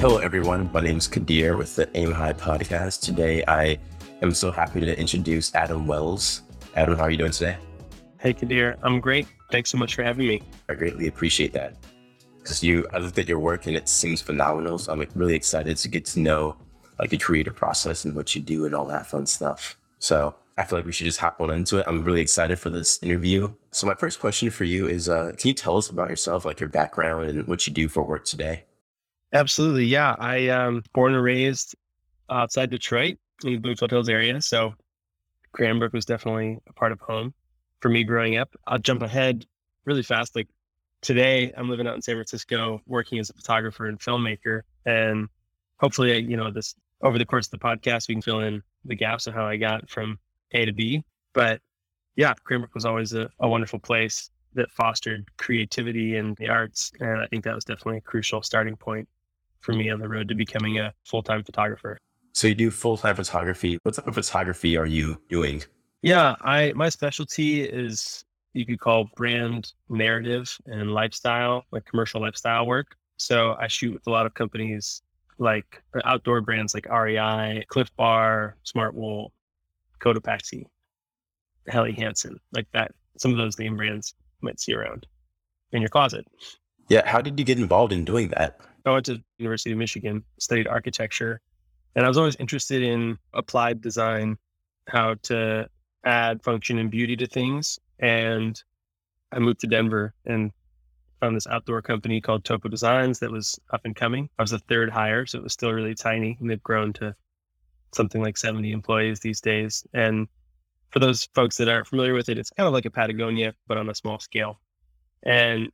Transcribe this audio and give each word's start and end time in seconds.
Hello, 0.00 0.18
everyone. 0.18 0.70
My 0.72 0.80
name 0.80 0.98
is 0.98 1.08
Qadir 1.08 1.58
with 1.58 1.74
the 1.74 1.90
Aim 1.96 2.12
High 2.12 2.32
podcast. 2.32 3.00
Today, 3.00 3.42
I 3.48 3.80
am 4.22 4.32
so 4.32 4.52
happy 4.52 4.78
to 4.78 4.96
introduce 4.96 5.52
Adam 5.56 5.88
Wells. 5.88 6.42
Adam, 6.76 6.96
how 6.96 7.02
are 7.02 7.10
you 7.10 7.16
doing 7.16 7.32
today? 7.32 7.56
Hey, 8.20 8.32
Qadir. 8.32 8.78
I'm 8.84 9.00
great. 9.00 9.26
Thanks 9.50 9.70
so 9.70 9.76
much 9.76 9.96
for 9.96 10.04
having 10.04 10.28
me. 10.28 10.40
I 10.68 10.74
greatly 10.74 11.08
appreciate 11.08 11.52
that. 11.54 11.74
Because 12.38 12.62
you, 12.62 12.86
I 12.92 12.98
looked 12.98 13.18
at 13.18 13.26
your 13.26 13.40
work 13.40 13.66
and 13.66 13.74
it 13.74 13.88
seems 13.88 14.22
phenomenal. 14.22 14.78
So 14.78 14.92
I'm 14.92 15.04
really 15.16 15.34
excited 15.34 15.76
to 15.78 15.88
get 15.88 16.04
to 16.04 16.20
know 16.20 16.56
like 17.00 17.10
the 17.10 17.18
creative 17.18 17.56
process 17.56 18.04
and 18.04 18.14
what 18.14 18.36
you 18.36 18.40
do 18.40 18.66
and 18.66 18.76
all 18.76 18.86
that 18.86 19.08
fun 19.08 19.26
stuff. 19.26 19.76
So 19.98 20.36
I 20.56 20.62
feel 20.62 20.78
like 20.78 20.86
we 20.86 20.92
should 20.92 21.06
just 21.06 21.18
hop 21.18 21.40
on 21.40 21.50
into 21.50 21.78
it. 21.78 21.84
I'm 21.88 22.04
really 22.04 22.20
excited 22.20 22.60
for 22.60 22.70
this 22.70 23.02
interview. 23.02 23.52
So 23.72 23.88
my 23.88 23.94
first 23.94 24.20
question 24.20 24.48
for 24.50 24.62
you 24.62 24.86
is, 24.86 25.08
uh, 25.08 25.32
can 25.36 25.48
you 25.48 25.54
tell 25.54 25.76
us 25.76 25.90
about 25.90 26.08
yourself, 26.08 26.44
like 26.44 26.60
your 26.60 26.68
background 26.68 27.28
and 27.28 27.48
what 27.48 27.66
you 27.66 27.72
do 27.72 27.88
for 27.88 28.04
work 28.04 28.24
today? 28.24 28.62
Absolutely. 29.32 29.84
Yeah. 29.84 30.14
I 30.18 30.48
um 30.48 30.82
born 30.92 31.14
and 31.14 31.22
raised 31.22 31.76
outside 32.30 32.70
Detroit 32.70 33.18
in 33.44 33.52
the 33.52 33.58
Bloomfield 33.58 33.90
Hills 33.90 34.08
area. 34.08 34.40
So 34.40 34.74
Cranbrook 35.52 35.92
was 35.92 36.04
definitely 36.04 36.58
a 36.68 36.72
part 36.72 36.92
of 36.92 37.00
home 37.00 37.34
for 37.80 37.88
me 37.88 38.04
growing 38.04 38.36
up. 38.36 38.54
I'll 38.66 38.78
jump 38.78 39.02
ahead 39.02 39.46
really 39.84 40.02
fast. 40.02 40.34
Like 40.36 40.48
today, 41.00 41.52
I'm 41.56 41.68
living 41.68 41.86
out 41.86 41.94
in 41.94 42.02
San 42.02 42.16
Francisco, 42.16 42.80
working 42.86 43.18
as 43.18 43.30
a 43.30 43.34
photographer 43.34 43.86
and 43.86 43.98
filmmaker. 43.98 44.62
And 44.84 45.28
hopefully, 45.78 46.18
you 46.20 46.36
know, 46.36 46.50
this 46.50 46.74
over 47.02 47.18
the 47.18 47.26
course 47.26 47.46
of 47.46 47.52
the 47.52 47.58
podcast, 47.58 48.08
we 48.08 48.14
can 48.14 48.22
fill 48.22 48.40
in 48.40 48.62
the 48.84 48.96
gaps 48.96 49.26
of 49.26 49.34
how 49.34 49.46
I 49.46 49.56
got 49.56 49.88
from 49.88 50.18
A 50.52 50.64
to 50.64 50.72
B. 50.72 51.04
But 51.32 51.60
yeah, 52.16 52.34
Cranbrook 52.44 52.74
was 52.74 52.84
always 52.84 53.12
a, 53.12 53.30
a 53.40 53.48
wonderful 53.48 53.78
place 53.78 54.30
that 54.54 54.70
fostered 54.72 55.28
creativity 55.36 56.16
and 56.16 56.36
the 56.36 56.48
arts. 56.48 56.90
And 57.00 57.20
I 57.20 57.26
think 57.26 57.44
that 57.44 57.54
was 57.54 57.64
definitely 57.64 57.98
a 57.98 58.00
crucial 58.02 58.42
starting 58.42 58.76
point 58.76 59.08
for 59.60 59.72
me 59.72 59.90
on 59.90 60.00
the 60.00 60.08
road 60.08 60.28
to 60.28 60.34
becoming 60.34 60.78
a 60.78 60.92
full 61.04 61.22
time 61.22 61.42
photographer. 61.44 61.98
So 62.32 62.46
you 62.46 62.54
do 62.54 62.70
full 62.70 62.96
time 62.96 63.16
photography. 63.16 63.78
What 63.82 63.94
type 63.94 64.06
of 64.06 64.14
photography 64.14 64.76
are 64.76 64.86
you 64.86 65.20
doing? 65.28 65.62
Yeah, 66.02 66.36
I 66.40 66.72
my 66.74 66.88
specialty 66.88 67.62
is 67.62 68.24
you 68.52 68.64
could 68.64 68.80
call 68.80 69.10
brand 69.16 69.72
narrative 69.88 70.56
and 70.66 70.92
lifestyle, 70.92 71.64
like 71.70 71.84
commercial 71.84 72.20
lifestyle 72.20 72.66
work. 72.66 72.96
So 73.16 73.56
I 73.58 73.68
shoot 73.68 73.92
with 73.92 74.06
a 74.06 74.10
lot 74.10 74.26
of 74.26 74.34
companies 74.34 75.02
like 75.38 75.82
outdoor 76.04 76.40
brands 76.40 76.74
like 76.74 76.86
REI, 76.88 77.64
Clif 77.68 77.94
Bar, 77.96 78.56
Smartwool, 78.64 79.30
Cotopaxi, 80.00 80.64
Helly 81.68 81.92
Hansen, 81.92 82.38
like 82.52 82.66
that. 82.72 82.92
Some 83.16 83.32
of 83.32 83.38
those 83.38 83.58
name 83.58 83.76
brands 83.76 84.14
you 84.40 84.46
might 84.46 84.60
see 84.60 84.74
around 84.74 85.06
in 85.72 85.82
your 85.82 85.88
closet. 85.88 86.24
Yeah. 86.88 87.08
How 87.08 87.20
did 87.20 87.38
you 87.38 87.44
get 87.44 87.58
involved 87.58 87.92
in 87.92 88.04
doing 88.04 88.28
that? 88.28 88.60
I 88.88 88.92
went 88.92 89.06
to 89.06 89.22
University 89.38 89.72
of 89.72 89.78
Michigan, 89.78 90.24
studied 90.38 90.66
architecture, 90.66 91.40
and 91.94 92.04
I 92.04 92.08
was 92.08 92.18
always 92.18 92.36
interested 92.36 92.82
in 92.82 93.18
applied 93.34 93.80
design, 93.80 94.38
how 94.88 95.14
to 95.24 95.68
add 96.04 96.42
function 96.42 96.78
and 96.78 96.90
beauty 96.90 97.16
to 97.16 97.26
things. 97.26 97.78
And 97.98 98.62
I 99.32 99.38
moved 99.38 99.60
to 99.60 99.66
Denver 99.66 100.14
and 100.24 100.52
found 101.20 101.36
this 101.36 101.46
outdoor 101.46 101.82
company 101.82 102.20
called 102.20 102.44
Topo 102.44 102.68
Designs 102.68 103.18
that 103.18 103.30
was 103.30 103.58
up 103.72 103.80
and 103.84 103.96
coming. 103.96 104.30
I 104.38 104.42
was 104.42 104.52
the 104.52 104.60
third 104.60 104.90
hire, 104.90 105.26
so 105.26 105.38
it 105.38 105.44
was 105.44 105.52
still 105.52 105.72
really 105.72 105.94
tiny, 105.94 106.36
and 106.40 106.48
they've 106.48 106.62
grown 106.62 106.92
to 106.94 107.14
something 107.92 108.22
like 108.22 108.36
70 108.36 108.70
employees 108.70 109.20
these 109.20 109.40
days. 109.40 109.86
And 109.92 110.28
for 110.90 111.00
those 111.00 111.28
folks 111.34 111.56
that 111.56 111.68
aren't 111.68 111.86
familiar 111.86 112.14
with 112.14 112.28
it, 112.28 112.38
it's 112.38 112.50
kind 112.50 112.66
of 112.66 112.72
like 112.72 112.86
a 112.86 112.90
Patagonia, 112.90 113.54
but 113.66 113.78
on 113.78 113.90
a 113.90 113.94
small 113.94 114.18
scale. 114.20 114.60
And 115.24 115.68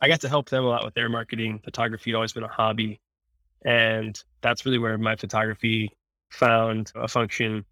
I 0.00 0.08
got 0.08 0.20
to 0.20 0.28
help 0.28 0.48
them 0.48 0.64
a 0.64 0.68
lot 0.68 0.84
with 0.84 0.94
their 0.94 1.08
marketing. 1.08 1.60
Photography 1.64 2.10
had 2.10 2.16
always 2.16 2.32
been 2.32 2.44
a 2.44 2.48
hobby. 2.48 3.00
And 3.64 4.22
that's 4.40 4.64
really 4.64 4.78
where 4.78 4.96
my 4.98 5.16
photography 5.16 5.90
found 6.30 6.92
a 6.94 7.08
function. 7.08 7.64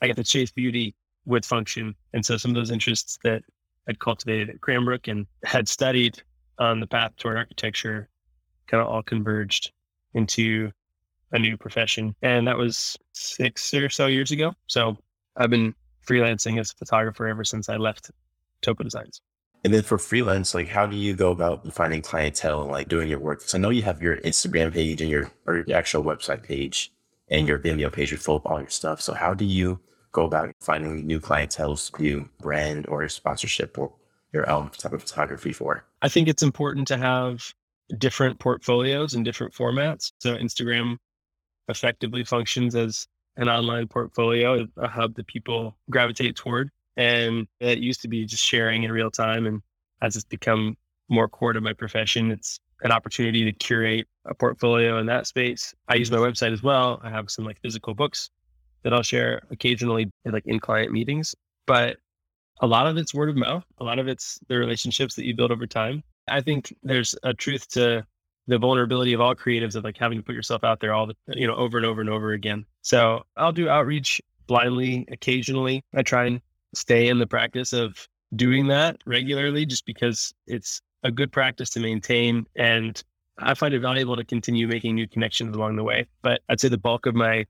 I 0.00 0.06
got 0.06 0.16
to 0.16 0.24
chase 0.24 0.50
beauty 0.50 0.94
with 1.26 1.44
function. 1.44 1.94
And 2.12 2.24
so 2.24 2.36
some 2.36 2.52
of 2.52 2.54
those 2.54 2.70
interests 2.70 3.18
that 3.24 3.42
I'd 3.88 3.98
cultivated 3.98 4.48
at 4.50 4.60
Cranbrook 4.60 5.08
and 5.08 5.26
had 5.44 5.68
studied 5.68 6.22
on 6.58 6.80
the 6.80 6.86
path 6.86 7.12
toward 7.16 7.36
architecture 7.36 8.08
kind 8.66 8.82
of 8.82 8.88
all 8.88 9.02
converged 9.02 9.72
into 10.14 10.70
a 11.32 11.38
new 11.38 11.56
profession. 11.56 12.14
And 12.22 12.46
that 12.46 12.56
was 12.56 12.96
six 13.12 13.74
or 13.74 13.90
so 13.90 14.06
years 14.06 14.30
ago. 14.30 14.54
So 14.66 14.96
I've 15.36 15.50
been 15.50 15.74
freelancing 16.06 16.58
as 16.58 16.70
a 16.70 16.74
photographer 16.76 17.26
ever 17.26 17.44
since 17.44 17.68
I 17.68 17.76
left 17.76 18.10
Topo 18.62 18.84
Designs. 18.84 19.20
And 19.66 19.74
then 19.74 19.82
for 19.82 19.98
freelance, 19.98 20.54
like 20.54 20.68
how 20.68 20.86
do 20.86 20.94
you 20.94 21.12
go 21.12 21.32
about 21.32 21.72
finding 21.72 22.00
clientele 22.00 22.62
and 22.62 22.70
like 22.70 22.86
doing 22.86 23.08
your 23.08 23.18
work? 23.18 23.40
Because 23.40 23.52
I 23.52 23.58
know 23.58 23.70
you 23.70 23.82
have 23.82 24.00
your 24.00 24.18
Instagram 24.18 24.72
page 24.72 25.00
and 25.00 25.10
your 25.10 25.32
or 25.44 25.56
your 25.56 25.76
actual 25.76 26.04
website 26.04 26.44
page 26.44 26.92
and 27.28 27.48
your 27.48 27.58
mm-hmm. 27.58 27.80
Vimeo 27.80 27.92
page 27.92 28.12
with 28.12 28.22
full 28.22 28.36
of 28.36 28.46
all 28.46 28.60
your 28.60 28.68
stuff. 28.68 29.00
So 29.00 29.12
how 29.12 29.34
do 29.34 29.44
you 29.44 29.80
go 30.12 30.24
about 30.24 30.54
finding 30.60 31.04
new 31.04 31.18
clientele 31.18 31.74
to 31.74 31.92
do 31.98 32.28
brand 32.40 32.86
or 32.86 33.08
sponsorship 33.08 33.76
or 33.76 33.92
your 34.32 34.48
own 34.48 34.70
type 34.70 34.92
of 34.92 35.02
photography 35.02 35.52
for? 35.52 35.84
I 36.00 36.10
think 36.10 36.28
it's 36.28 36.44
important 36.44 36.86
to 36.86 36.96
have 36.96 37.52
different 37.98 38.38
portfolios 38.38 39.14
and 39.14 39.24
different 39.24 39.52
formats. 39.52 40.12
So 40.20 40.36
Instagram 40.36 40.98
effectively 41.66 42.22
functions 42.22 42.76
as 42.76 43.08
an 43.36 43.48
online 43.48 43.88
portfolio, 43.88 44.68
a 44.76 44.86
hub 44.86 45.16
that 45.16 45.26
people 45.26 45.76
gravitate 45.90 46.36
toward. 46.36 46.70
And 46.96 47.46
it 47.60 47.78
used 47.78 48.02
to 48.02 48.08
be 48.08 48.24
just 48.24 48.44
sharing 48.44 48.84
in 48.84 48.92
real 48.92 49.10
time. 49.10 49.46
And 49.46 49.62
as 50.02 50.16
it's 50.16 50.24
become 50.24 50.76
more 51.08 51.28
core 51.28 51.52
to 51.52 51.60
my 51.60 51.72
profession, 51.72 52.30
it's 52.30 52.58
an 52.82 52.92
opportunity 52.92 53.44
to 53.44 53.52
curate 53.52 54.06
a 54.26 54.34
portfolio 54.34 54.98
in 54.98 55.06
that 55.06 55.26
space. 55.26 55.74
I 55.88 55.94
use 55.94 56.10
my 56.10 56.18
website 56.18 56.52
as 56.52 56.62
well. 56.62 57.00
I 57.02 57.10
have 57.10 57.30
some 57.30 57.44
like 57.44 57.60
physical 57.60 57.94
books 57.94 58.30
that 58.82 58.92
I'll 58.92 59.02
share 59.02 59.42
occasionally 59.50 60.10
in 60.24 60.32
like 60.32 60.46
in 60.46 60.60
client 60.60 60.92
meetings, 60.92 61.34
but 61.66 61.96
a 62.60 62.66
lot 62.66 62.86
of 62.86 62.96
it's 62.96 63.14
word 63.14 63.28
of 63.28 63.36
mouth. 63.36 63.64
A 63.78 63.84
lot 63.84 63.98
of 63.98 64.08
it's 64.08 64.38
the 64.48 64.56
relationships 64.56 65.14
that 65.14 65.26
you 65.26 65.34
build 65.34 65.52
over 65.52 65.66
time. 65.66 66.02
I 66.28 66.40
think 66.40 66.74
there's 66.82 67.14
a 67.22 67.34
truth 67.34 67.68
to 67.70 68.04
the 68.46 68.58
vulnerability 68.58 69.12
of 69.12 69.20
all 69.20 69.34
creatives 69.34 69.74
of 69.74 69.84
like 69.84 69.96
having 69.98 70.18
to 70.18 70.24
put 70.24 70.34
yourself 70.34 70.64
out 70.64 70.80
there 70.80 70.94
all 70.94 71.06
the, 71.06 71.14
you 71.28 71.46
know, 71.46 71.54
over 71.56 71.76
and 71.76 71.86
over 71.86 72.00
and 72.00 72.10
over 72.10 72.32
again. 72.32 72.64
So 72.82 73.24
I'll 73.36 73.52
do 73.52 73.68
outreach 73.68 74.20
blindly 74.46 75.06
occasionally. 75.10 75.82
I 75.94 76.02
try 76.02 76.26
and 76.26 76.40
stay 76.74 77.08
in 77.08 77.18
the 77.18 77.26
practice 77.26 77.72
of 77.72 78.08
doing 78.34 78.66
that 78.68 78.98
regularly 79.06 79.64
just 79.66 79.86
because 79.86 80.34
it's 80.46 80.80
a 81.02 81.10
good 81.10 81.30
practice 81.32 81.70
to 81.70 81.80
maintain. 81.80 82.46
And 82.56 83.02
I 83.38 83.54
find 83.54 83.74
it 83.74 83.80
valuable 83.80 84.16
to 84.16 84.24
continue 84.24 84.66
making 84.66 84.94
new 84.94 85.06
connections 85.06 85.54
along 85.54 85.76
the 85.76 85.84
way. 85.84 86.06
But 86.22 86.40
I'd 86.48 86.60
say 86.60 86.68
the 86.68 86.78
bulk 86.78 87.06
of 87.06 87.14
my 87.14 87.46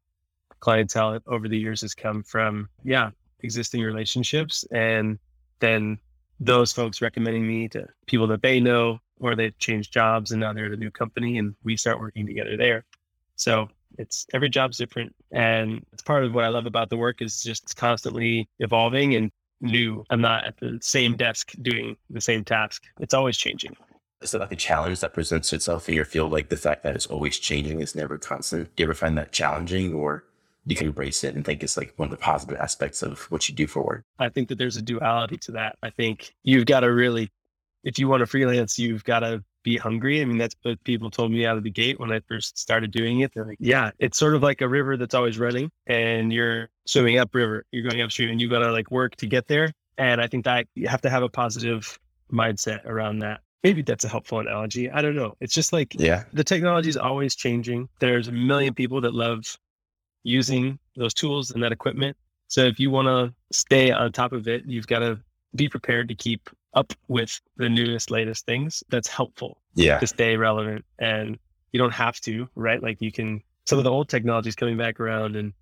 clientele 0.61 1.19
over 1.27 1.49
the 1.49 1.59
years 1.59 1.81
has 1.83 1.95
come 1.95 2.23
from, 2.23 2.69
yeah, 2.83 3.11
existing 3.41 3.83
relationships 3.83 4.65
and 4.73 5.19
then 5.61 5.99
those 6.41 6.73
folks 6.73 7.01
recommending 7.01 7.47
me 7.47 7.69
to 7.69 7.87
people 8.07 8.27
that 8.27 8.43
they 8.43 8.61
know 8.61 8.99
or 9.21 9.35
they've 9.35 9.57
changed 9.59 9.93
jobs 9.93 10.33
and 10.33 10.41
now 10.41 10.53
they're 10.53 10.67
at 10.67 10.73
a 10.73 10.77
new 10.77 10.91
company 10.91 11.39
and 11.39 11.55
we 11.65 11.77
start 11.77 11.99
working 11.99 12.27
together 12.27 12.57
there. 12.57 12.85
So 13.37 13.69
it's 13.99 14.27
every 14.33 14.49
job's 14.49 14.79
different. 14.79 15.15
And 15.31 15.85
it's 15.93 16.03
part 16.03 16.25
of 16.25 16.35
what 16.35 16.45
I 16.45 16.49
love 16.49 16.67
about 16.67 16.91
the 16.91 16.97
work 16.97 17.23
is 17.23 17.43
just 17.43 17.77
constantly 17.77 18.49
evolving 18.59 19.15
and 19.15 19.31
new. 19.61 20.05
I'm 20.11 20.21
not 20.21 20.45
at 20.45 20.59
the 20.59 20.79
same 20.83 21.17
desk 21.17 21.53
doing 21.63 21.97
the 22.11 22.21
same 22.21 22.45
task. 22.45 22.85
It's 23.01 23.15
always 23.15 23.37
changing. 23.37 23.77
Is 24.23 24.35
it 24.35 24.41
like 24.41 24.53
a 24.53 24.57
challenge 24.57 25.01
that 25.01 25.15
presents 25.15 25.53
itself 25.53 25.89
in 25.89 25.95
your 25.95 26.05
field? 26.05 26.33
Like 26.33 26.49
the 26.49 26.57
fact 26.57 26.83
that 26.83 26.97
it's 26.97 27.07
always 27.07 27.39
changing, 27.39 27.81
it's 27.81 27.95
never 27.95 28.17
constant. 28.19 28.75
Do 28.75 28.83
you 28.83 28.87
ever 28.87 28.95
find 28.95 29.17
that 29.19 29.33
challenging 29.33 29.95
or 29.95 30.25
do 30.67 30.73
you 30.73 30.77
can 30.77 30.89
embrace 30.89 31.23
it 31.23 31.35
and 31.35 31.45
think 31.45 31.63
it's 31.63 31.77
like 31.77 31.93
one 31.97 32.07
of 32.07 32.11
the 32.11 32.17
positive 32.17 32.59
aspects 32.59 33.03
of 33.03 33.21
what 33.31 33.49
you 33.49 33.55
do 33.55 33.67
for 33.67 33.83
work? 33.83 34.05
I 34.19 34.31
think 34.31 34.49
that 34.49 34.59
there's 34.59 34.77
a 34.77 34.83
duality 34.83 35.37
to 35.39 35.53
that. 35.53 35.77
I 35.83 35.91
think 35.91 36.35
you've 36.43 36.67
got 36.67 36.81
to 36.81 36.93
really, 36.93 37.31
if 37.85 37.99
you 37.99 38.09
want 38.09 38.21
to 38.21 38.27
freelance, 38.27 38.79
you've 38.79 39.05
got 39.05 39.21
to 39.21 39.45
be 39.67 39.77
hungry. 39.77 40.23
I 40.23 40.25
mean, 40.25 40.39
that's 40.39 40.55
what 40.63 40.83
people 40.85 41.11
told 41.11 41.33
me 41.33 41.45
out 41.45 41.57
of 41.57 41.65
the 41.65 41.71
gate 41.71 41.99
when 41.99 42.13
I 42.13 42.21
first 42.21 42.57
started 42.57 42.93
doing 42.93 43.21
it. 43.21 43.33
They're 43.35 43.45
like, 43.45 43.59
yeah, 43.59 43.91
it's 43.99 44.17
sort 44.17 44.37
of 44.37 44.43
like 44.43 44.61
a 44.61 44.69
river 44.69 44.97
that's 44.97 45.13
always 45.13 45.41
running 45.41 45.73
and 45.89 46.33
you're 46.33 46.69
swimming 46.87 47.19
upriver, 47.19 47.65
you're 47.73 47.83
going 47.83 48.01
upstream 48.01 48.31
and 48.31 48.41
you 48.41 48.49
got 48.49 48.61
to 48.61 48.71
like 48.71 48.93
work 48.93 49.17
to 49.17 49.27
get 49.27 49.49
there. 49.49 49.73
And 49.99 50.21
I 50.21 50.29
think 50.29 50.45
that 50.45 50.69
you 50.77 50.87
have 50.87 51.01
to 51.03 51.11
have 51.11 51.25
a 51.25 51.29
positive 51.29 51.99
mindset 52.33 52.85
around 52.87 53.19
that. 53.19 53.41
Maybe 53.65 53.83
that's 53.83 54.05
a 54.05 54.09
helpful 54.09 54.39
analogy. 54.39 54.89
I 54.89 55.03
don't 55.03 55.17
know. 55.17 55.37
It's 55.41 55.53
just 55.53 55.73
like, 55.73 55.99
yeah, 55.99 56.23
the 56.33 56.45
technology 56.45 56.89
is 56.89 56.97
always 56.97 57.35
changing. 57.35 57.89
There's 57.99 58.29
a 58.29 58.33
million 58.33 58.73
people 58.73 59.01
that 59.01 59.15
love 59.15 59.59
using 60.23 60.79
those 60.95 61.13
tools 61.13 61.51
and 61.51 61.61
that 61.65 61.73
equipment. 61.73 62.17
So 62.47 62.61
if 62.61 62.79
you 62.79 62.93
want 62.93 63.09
to 63.09 63.35
stay 63.51 63.91
on 63.91 64.13
top 64.13 64.33
of 64.33 64.47
it, 64.47 64.65
you've 64.65 64.87
got 64.87 65.01
to 65.01 65.19
be 65.57 65.69
prepared 65.69 66.07
to 66.07 66.15
keep 66.15 66.51
up 66.75 66.93
with 67.09 67.41
the 67.57 67.69
newest, 67.69 68.11
latest 68.11 68.47
things. 68.47 68.83
That's 68.89 69.09
helpful 69.09 69.61
yeah. 69.75 69.99
to 69.99 70.07
stay 70.07 70.37
relevant. 70.37 70.85
And 70.99 71.39
you 71.73 71.79
don't 71.79 71.93
have 71.93 72.21
to, 72.21 72.49
right? 72.55 72.83
Like 72.83 73.01
you 73.01 73.13
can, 73.13 73.43
some 73.65 73.79
of 73.79 73.85
the 73.85 73.91
old 73.91 74.09
technologies 74.09 74.55
coming 74.55 74.77
back 74.77 75.01
around 75.01 75.37
and 75.37 75.53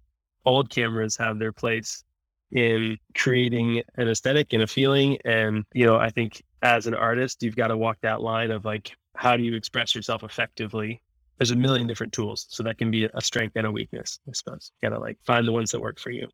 old 0.45 0.71
cameras 0.71 1.17
have 1.17 1.39
their 1.39 1.53
place 1.53 2.05
in 2.51 2.99
creating 3.17 3.83
an 3.97 4.09
aesthetic 4.09 4.53
and 4.53 4.63
a 4.63 4.67
feeling. 4.67 5.19
And, 5.25 5.65
you 5.73 5.87
know, 5.87 5.97
I 5.97 6.11
think 6.11 6.43
as 6.63 6.87
an 6.87 6.95
artist, 6.95 7.43
you've 7.43 7.57
got 7.57 7.69
to 7.69 7.77
walk 7.77 7.99
that 8.03 8.21
line 8.21 8.51
of 8.51 8.65
like, 8.65 8.93
how 9.17 9.37
do 9.37 9.43
you 9.43 9.55
express 9.55 9.95
yourself 9.95 10.23
effectively 10.23 11.01
there's 11.39 11.51
a 11.51 11.57
million 11.57 11.87
different 11.87 12.13
tools. 12.13 12.47
So 12.49 12.63
that 12.63 12.79
can 12.79 12.91
be 12.91 13.09
a 13.13 13.21
strength 13.21 13.57
and 13.57 13.67
a 13.67 13.73
weakness, 13.73 14.19
I 14.29 14.33
suppose. 14.33 14.73
You 14.81 14.89
gotta 14.89 15.01
like 15.01 15.19
find 15.25 15.47
the 15.47 15.53
ones 15.53 15.71
that 15.73 15.81
work 15.81 15.99
for 15.99 16.11
you. 16.11 16.29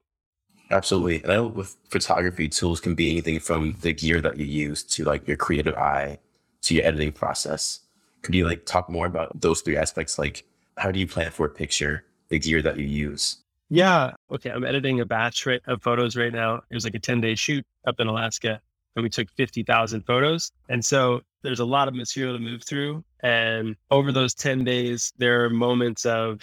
Absolutely. 0.70 1.22
And 1.22 1.32
I 1.32 1.36
know 1.36 1.46
with 1.48 1.76
photography, 1.88 2.48
tools 2.48 2.80
can 2.80 2.94
be 2.94 3.10
anything 3.10 3.40
from 3.40 3.76
the 3.80 3.92
gear 3.92 4.20
that 4.20 4.36
you 4.36 4.46
use 4.46 4.82
to 4.84 5.04
like 5.04 5.26
your 5.26 5.36
creative 5.36 5.74
eye 5.74 6.18
to 6.62 6.74
your 6.74 6.84
editing 6.84 7.12
process. 7.12 7.80
Could 8.22 8.34
you 8.34 8.46
like 8.46 8.66
talk 8.66 8.88
more 8.88 9.06
about 9.06 9.40
those 9.40 9.62
three 9.62 9.76
aspects? 9.76 10.18
Like 10.18 10.44
how 10.76 10.90
do 10.90 11.00
you 11.00 11.06
plan 11.06 11.30
for 11.30 11.46
a 11.46 11.50
picture, 11.50 12.04
the 12.28 12.38
gear 12.38 12.62
that 12.62 12.76
you 12.76 12.86
use? 12.86 13.38
Yeah. 13.68 14.12
Okay. 14.30 14.50
I'm 14.50 14.64
editing 14.64 15.00
a 15.00 15.06
batch 15.06 15.46
right, 15.46 15.60
of 15.66 15.82
photos 15.82 16.16
right 16.16 16.32
now. 16.32 16.56
It 16.70 16.74
was 16.74 16.84
like 16.84 16.94
a 16.94 17.00
10 17.00 17.20
day 17.20 17.34
shoot 17.34 17.64
up 17.86 17.98
in 17.98 18.06
Alaska 18.06 18.60
and 18.96 19.02
we 19.02 19.10
took 19.10 19.28
50,000 19.30 20.02
photos. 20.02 20.50
And 20.68 20.84
so 20.84 21.20
there's 21.42 21.60
a 21.60 21.64
lot 21.64 21.88
of 21.88 21.94
material 21.94 22.36
to 22.36 22.42
move 22.42 22.62
through. 22.62 23.04
And 23.20 23.76
over 23.90 24.12
those 24.12 24.34
10 24.34 24.64
days, 24.64 25.12
there 25.18 25.44
are 25.44 25.50
moments 25.50 26.04
of 26.06 26.40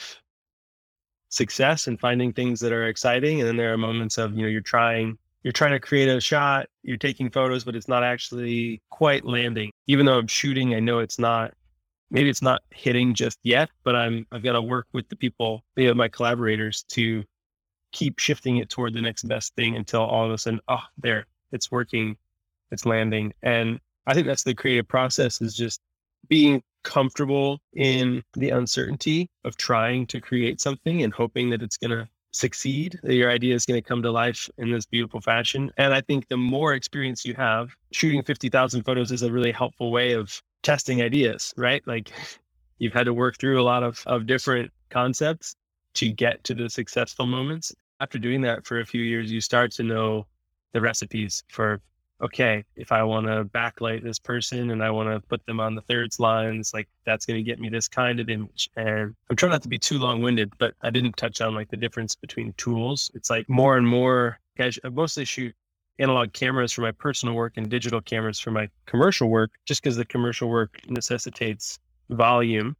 success 1.29 1.87
and 1.87 1.99
finding 1.99 2.33
things 2.33 2.59
that 2.59 2.71
are 2.71 2.87
exciting. 2.87 3.39
And 3.39 3.47
then 3.47 3.57
there 3.57 3.73
are 3.73 3.77
moments 3.77 4.17
of, 4.17 4.35
you 4.35 4.43
know, 4.43 4.47
you're 4.47 4.61
trying, 4.61 5.17
you're 5.43 5.51
trying 5.51 5.71
to 5.71 5.79
create 5.79 6.09
a 6.09 6.19
shot, 6.21 6.67
you're 6.83 6.97
taking 6.97 7.29
photos, 7.29 7.63
but 7.63 7.75
it's 7.75 7.87
not 7.87 8.03
actually 8.03 8.81
quite 8.89 9.25
landing. 9.25 9.71
Even 9.87 10.05
though 10.05 10.17
I'm 10.17 10.27
shooting, 10.27 10.73
I 10.73 10.79
know 10.79 10.99
it's 10.99 11.19
not, 11.19 11.53
maybe 12.09 12.29
it's 12.29 12.41
not 12.41 12.61
hitting 12.71 13.13
just 13.13 13.39
yet, 13.43 13.69
but 13.83 13.95
I'm, 13.95 14.25
I've 14.31 14.43
got 14.43 14.53
to 14.53 14.61
work 14.61 14.87
with 14.93 15.09
the 15.09 15.15
people, 15.15 15.63
you 15.75 15.93
my 15.93 16.07
collaborators 16.07 16.83
to 16.89 17.23
keep 17.91 18.19
shifting 18.19 18.57
it 18.57 18.69
toward 18.69 18.93
the 18.93 19.01
next 19.01 19.23
best 19.23 19.55
thing 19.55 19.75
until 19.75 20.01
all 20.01 20.25
of 20.25 20.31
a 20.31 20.37
sudden, 20.37 20.59
oh, 20.67 20.83
there, 20.97 21.25
it's 21.51 21.71
working, 21.71 22.17
it's 22.71 22.85
landing. 22.85 23.33
And 23.43 23.79
I 24.05 24.13
think 24.13 24.27
that's 24.27 24.43
the 24.43 24.55
creative 24.55 24.87
process 24.87 25.41
is 25.41 25.55
just 25.55 25.81
being 26.27 26.61
comfortable 26.83 27.59
in 27.73 28.23
the 28.33 28.49
uncertainty 28.49 29.29
of 29.43 29.57
trying 29.57 30.07
to 30.07 30.21
create 30.21 30.61
something 30.61 31.03
and 31.03 31.13
hoping 31.13 31.49
that 31.49 31.61
it's 31.61 31.77
going 31.77 31.91
to 31.91 32.07
succeed, 32.31 32.99
that 33.03 33.15
your 33.15 33.31
idea 33.31 33.55
is 33.55 33.65
going 33.65 33.81
to 33.81 33.87
come 33.87 34.01
to 34.01 34.11
life 34.11 34.49
in 34.57 34.71
this 34.71 34.85
beautiful 34.85 35.19
fashion. 35.19 35.71
And 35.77 35.93
I 35.93 36.01
think 36.01 36.27
the 36.27 36.37
more 36.37 36.73
experience 36.73 37.25
you 37.25 37.33
have, 37.33 37.75
shooting 37.91 38.23
50,000 38.23 38.83
photos 38.83 39.11
is 39.11 39.23
a 39.23 39.31
really 39.31 39.51
helpful 39.51 39.91
way 39.91 40.13
of 40.13 40.41
testing 40.63 41.01
ideas, 41.01 41.53
right? 41.57 41.81
Like 41.87 42.11
you've 42.77 42.93
had 42.93 43.05
to 43.05 43.13
work 43.13 43.37
through 43.37 43.59
a 43.59 43.63
lot 43.63 43.83
of, 43.83 44.01
of 44.05 44.25
different 44.25 44.71
concepts 44.89 45.55
to 45.95 46.09
get 46.09 46.43
to 46.45 46.53
the 46.53 46.69
successful 46.69 47.25
moments. 47.25 47.73
After 47.99 48.19
doing 48.19 48.41
that 48.41 48.65
for 48.65 48.79
a 48.79 48.85
few 48.85 49.01
years, 49.01 49.31
you 49.31 49.41
start 49.41 49.71
to 49.73 49.83
know 49.83 50.27
the 50.73 50.81
recipes 50.81 51.43
for 51.49 51.81
okay, 52.21 52.63
if 52.75 52.91
I 52.91 53.03
want 53.03 53.27
to 53.27 53.45
backlight 53.45 54.03
this 54.03 54.19
person 54.19 54.71
and 54.71 54.83
I 54.83 54.89
want 54.89 55.09
to 55.09 55.25
put 55.27 55.45
them 55.45 55.59
on 55.59 55.75
the 55.75 55.81
thirds 55.81 56.19
lines, 56.19 56.73
like 56.73 56.87
that's 57.05 57.25
going 57.25 57.37
to 57.37 57.43
get 57.43 57.59
me 57.59 57.69
this 57.69 57.87
kind 57.87 58.19
of 58.19 58.29
image. 58.29 58.69
And 58.75 59.13
I'm 59.29 59.35
trying 59.35 59.51
not 59.51 59.61
to 59.63 59.69
be 59.69 59.77
too 59.77 59.99
long 59.99 60.21
winded, 60.21 60.51
but 60.57 60.73
I 60.81 60.89
didn't 60.89 61.17
touch 61.17 61.41
on 61.41 61.53
like 61.53 61.69
the 61.69 61.77
difference 61.77 62.15
between 62.15 62.53
tools. 62.53 63.11
It's 63.13 63.29
like 63.29 63.47
more 63.47 63.77
and 63.77 63.87
more, 63.87 64.39
I 64.59 64.71
mostly 64.91 65.25
shoot 65.25 65.53
analog 65.99 66.33
cameras 66.33 66.71
for 66.71 66.81
my 66.81 66.91
personal 66.91 67.35
work 67.35 67.53
and 67.57 67.69
digital 67.69 68.01
cameras 68.01 68.39
for 68.39 68.51
my 68.51 68.69
commercial 68.85 69.29
work, 69.29 69.51
just 69.65 69.81
because 69.81 69.95
the 69.95 70.05
commercial 70.05 70.49
work 70.49 70.79
necessitates 70.87 71.79
volume 72.09 72.75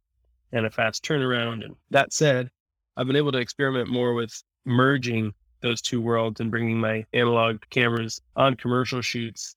and 0.52 0.66
a 0.66 0.70
fast 0.70 1.04
turnaround. 1.04 1.64
And 1.64 1.74
that 1.90 2.12
said, 2.12 2.50
I've 2.96 3.06
been 3.06 3.16
able 3.16 3.32
to 3.32 3.38
experiment 3.38 3.88
more 3.88 4.14
with 4.14 4.42
merging 4.64 5.32
those 5.60 5.80
two 5.80 6.00
worlds 6.00 6.40
and 6.40 6.50
bringing 6.50 6.78
my 6.78 7.04
analog 7.12 7.60
cameras 7.70 8.20
on 8.36 8.54
commercial 8.54 9.00
shoots. 9.02 9.56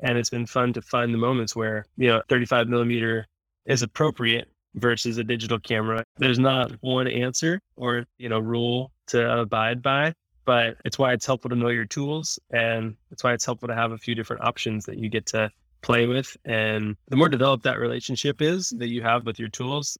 And 0.00 0.18
it's 0.18 0.30
been 0.30 0.46
fun 0.46 0.72
to 0.72 0.82
find 0.82 1.14
the 1.14 1.18
moments 1.18 1.54
where, 1.54 1.84
you 1.96 2.08
know, 2.08 2.22
35 2.28 2.68
millimeter 2.68 3.26
is 3.66 3.82
appropriate 3.82 4.48
versus 4.74 5.18
a 5.18 5.24
digital 5.24 5.58
camera. 5.58 6.04
There's 6.16 6.38
not 6.38 6.72
one 6.80 7.06
answer 7.06 7.60
or, 7.76 8.06
you 8.18 8.28
know, 8.28 8.40
rule 8.40 8.90
to 9.08 9.40
abide 9.40 9.82
by, 9.82 10.14
but 10.44 10.76
it's 10.84 10.98
why 10.98 11.12
it's 11.12 11.26
helpful 11.26 11.50
to 11.50 11.56
know 11.56 11.68
your 11.68 11.84
tools. 11.84 12.38
And 12.50 12.96
it's 13.10 13.22
why 13.22 13.32
it's 13.32 13.44
helpful 13.44 13.68
to 13.68 13.74
have 13.74 13.92
a 13.92 13.98
few 13.98 14.14
different 14.14 14.42
options 14.42 14.84
that 14.86 14.98
you 14.98 15.08
get 15.08 15.26
to 15.26 15.50
play 15.82 16.06
with. 16.06 16.36
And 16.44 16.96
the 17.08 17.16
more 17.16 17.28
developed 17.28 17.64
that 17.64 17.78
relationship 17.78 18.40
is 18.40 18.70
that 18.78 18.88
you 18.88 19.02
have 19.02 19.26
with 19.26 19.38
your 19.38 19.50
tools, 19.50 19.98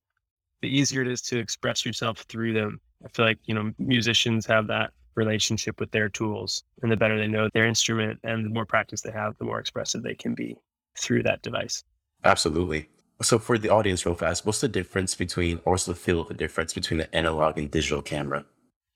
the 0.63 0.69
easier 0.69 1.03
it 1.03 1.09
is 1.09 1.23
to 1.23 1.39
express 1.39 1.85
yourself 1.85 2.21
through 2.29 2.55
them. 2.55 2.81
I 3.05 3.09
feel 3.09 3.27
like, 3.27 3.39
you 3.45 3.55
know, 3.55 3.73
musicians 3.79 4.47
have 4.47 4.69
that 4.69 4.93
relationship 5.15 5.81
with 5.81 5.91
their 5.91 6.09
tools. 6.09 6.65
And 6.83 6.91
the 6.91 6.97
better 6.97 7.19
they 7.19 7.29
know 7.29 7.49
their 7.53 7.67
instrument 7.67 8.21
and 8.25 8.45
the 8.45 8.51
more 8.51 8.67
practice 8.67 9.01
they 9.03 9.13
have, 9.13 9.37
the 9.39 9.45
more 9.45 9.61
expressive 9.61 10.03
they 10.03 10.15
can 10.15 10.35
be 10.35 10.57
through 10.99 11.23
that 11.25 11.43
device. 11.43 11.85
Absolutely. 12.25 12.89
So 13.21 13.39
for 13.39 13.59
the 13.59 13.69
audience 13.69 14.05
real 14.05 14.15
fast, 14.15 14.45
what's 14.45 14.61
the 14.61 14.69
difference 14.69 15.15
between 15.15 15.61
or 15.65 15.73
what's 15.73 15.85
the 15.85 15.95
feel 15.95 16.21
of 16.21 16.29
the 16.29 16.35
difference 16.35 16.73
between 16.73 16.99
the 16.99 17.15
analog 17.15 17.59
and 17.59 17.71
digital 17.71 18.03
camera? 18.03 18.45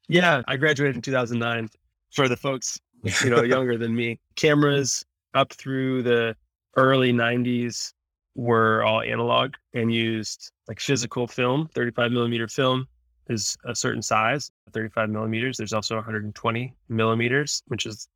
Yeah, 0.08 0.42
I 0.48 0.56
graduated 0.56 0.96
in 0.96 1.02
2009 1.02 1.68
for 2.12 2.28
the 2.28 2.36
folks, 2.36 2.78
you 3.22 3.30
know, 3.30 3.42
younger 3.44 3.76
than 3.76 3.94
me. 3.94 4.20
Cameras 4.36 5.04
up 5.34 5.52
through 5.52 6.02
the 6.02 6.36
early 6.76 7.12
90s 7.12 7.92
were 8.34 8.84
all 8.84 9.00
analog 9.00 9.54
and 9.74 9.92
used 9.92 10.50
like 10.68 10.80
physical 10.80 11.26
film, 11.26 11.68
35 11.74 12.12
millimeter 12.12 12.48
film 12.48 12.86
is 13.28 13.56
a 13.64 13.74
certain 13.74 14.02
size, 14.02 14.50
35 14.72 15.10
millimeters. 15.10 15.56
There's 15.56 15.72
also 15.72 15.96
120 15.96 16.74
millimeters, 16.88 17.62
which 17.66 17.86
is 17.86 18.08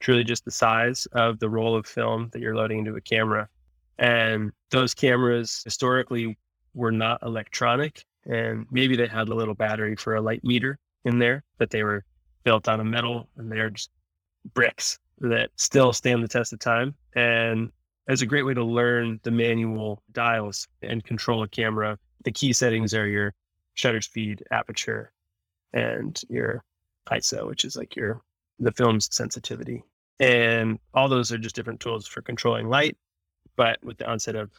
truly 0.00 0.24
just 0.24 0.44
the 0.44 0.50
size 0.50 1.06
of 1.12 1.38
the 1.38 1.48
roll 1.48 1.76
of 1.76 1.86
film 1.86 2.28
that 2.32 2.40
you're 2.40 2.56
loading 2.56 2.80
into 2.80 2.96
a 2.96 3.00
camera. 3.00 3.48
And 3.98 4.52
those 4.70 4.94
cameras 4.94 5.62
historically 5.64 6.36
were 6.74 6.92
not 6.92 7.22
electronic. 7.22 8.04
And 8.26 8.66
maybe 8.70 8.96
they 8.96 9.06
had 9.06 9.28
a 9.28 9.34
little 9.34 9.54
battery 9.54 9.96
for 9.96 10.16
a 10.16 10.20
light 10.20 10.44
meter 10.44 10.78
in 11.04 11.18
there, 11.18 11.42
but 11.58 11.70
they 11.70 11.82
were 11.82 12.04
built 12.42 12.68
out 12.68 12.80
of 12.80 12.86
metal 12.86 13.28
and 13.36 13.50
they're 13.50 13.70
just 13.70 13.90
bricks 14.52 14.98
that 15.20 15.50
still 15.56 15.92
stand 15.92 16.22
the 16.22 16.28
test 16.28 16.52
of 16.52 16.58
time. 16.58 16.94
And 17.14 17.70
it's 18.08 18.22
a 18.22 18.26
great 18.26 18.44
way 18.44 18.54
to 18.54 18.64
learn 18.64 19.20
the 19.22 19.30
manual 19.30 20.02
dials 20.12 20.68
and 20.82 21.02
control 21.04 21.42
a 21.42 21.48
camera. 21.48 21.98
The 22.24 22.32
key 22.32 22.52
settings 22.52 22.94
are 22.94 23.06
your 23.06 23.32
shutter 23.74 24.00
speed, 24.00 24.42
aperture, 24.50 25.12
and 25.72 26.20
your 26.28 26.64
ISO, 27.10 27.46
which 27.46 27.64
is 27.64 27.76
like 27.76 27.96
your 27.96 28.20
the 28.58 28.72
film's 28.72 29.08
sensitivity. 29.14 29.82
And 30.20 30.78
all 30.94 31.08
those 31.08 31.32
are 31.32 31.38
just 31.38 31.56
different 31.56 31.80
tools 31.80 32.06
for 32.06 32.22
controlling 32.22 32.68
light. 32.68 32.96
But 33.56 33.82
with 33.82 33.98
the 33.98 34.08
onset 34.08 34.36
of 34.36 34.50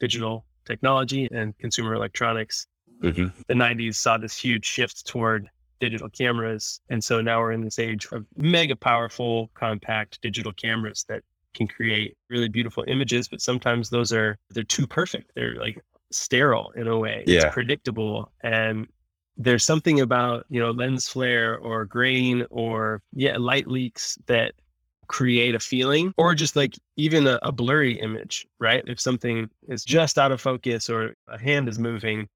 digital 0.00 0.44
technology 0.64 1.28
and 1.30 1.56
consumer 1.58 1.94
electronics, 1.94 2.66
mm-hmm. 3.00 3.28
the 3.46 3.54
90s 3.54 3.94
saw 3.94 4.18
this 4.18 4.36
huge 4.36 4.64
shift 4.64 5.06
toward 5.06 5.48
digital 5.80 6.08
cameras. 6.08 6.80
And 6.88 7.02
so 7.02 7.20
now 7.20 7.40
we're 7.40 7.52
in 7.52 7.62
this 7.62 7.78
age 7.78 8.06
of 8.12 8.26
mega 8.36 8.76
powerful, 8.76 9.50
compact 9.54 10.20
digital 10.20 10.52
cameras 10.52 11.04
that 11.08 11.22
can 11.54 11.68
create 11.68 12.16
really 12.28 12.48
beautiful 12.48 12.84
images, 12.88 13.28
but 13.28 13.40
sometimes 13.40 13.90
those 13.90 14.12
are 14.12 14.36
they're 14.50 14.64
too 14.64 14.86
perfect. 14.86 15.30
They're 15.34 15.54
like 15.54 15.82
sterile 16.14 16.72
in 16.76 16.86
a 16.86 16.98
way. 16.98 17.24
Yeah. 17.26 17.46
It's 17.46 17.54
predictable. 17.54 18.32
And 18.42 18.86
there's 19.36 19.64
something 19.64 20.00
about, 20.00 20.46
you 20.48 20.60
know, 20.60 20.70
lens 20.70 21.08
flare 21.08 21.58
or 21.58 21.84
grain 21.84 22.46
or 22.50 23.02
yeah, 23.12 23.36
light 23.36 23.66
leaks 23.66 24.16
that 24.26 24.54
create 25.06 25.54
a 25.54 25.60
feeling 25.60 26.14
or 26.16 26.34
just 26.34 26.56
like 26.56 26.74
even 26.96 27.26
a, 27.26 27.38
a 27.42 27.52
blurry 27.52 28.00
image, 28.00 28.46
right? 28.58 28.82
If 28.86 29.00
something 29.00 29.50
is 29.68 29.84
just 29.84 30.18
out 30.18 30.32
of 30.32 30.40
focus 30.40 30.88
or 30.88 31.14
a 31.28 31.38
hand 31.38 31.68
is 31.68 31.78
moving, 31.78 32.28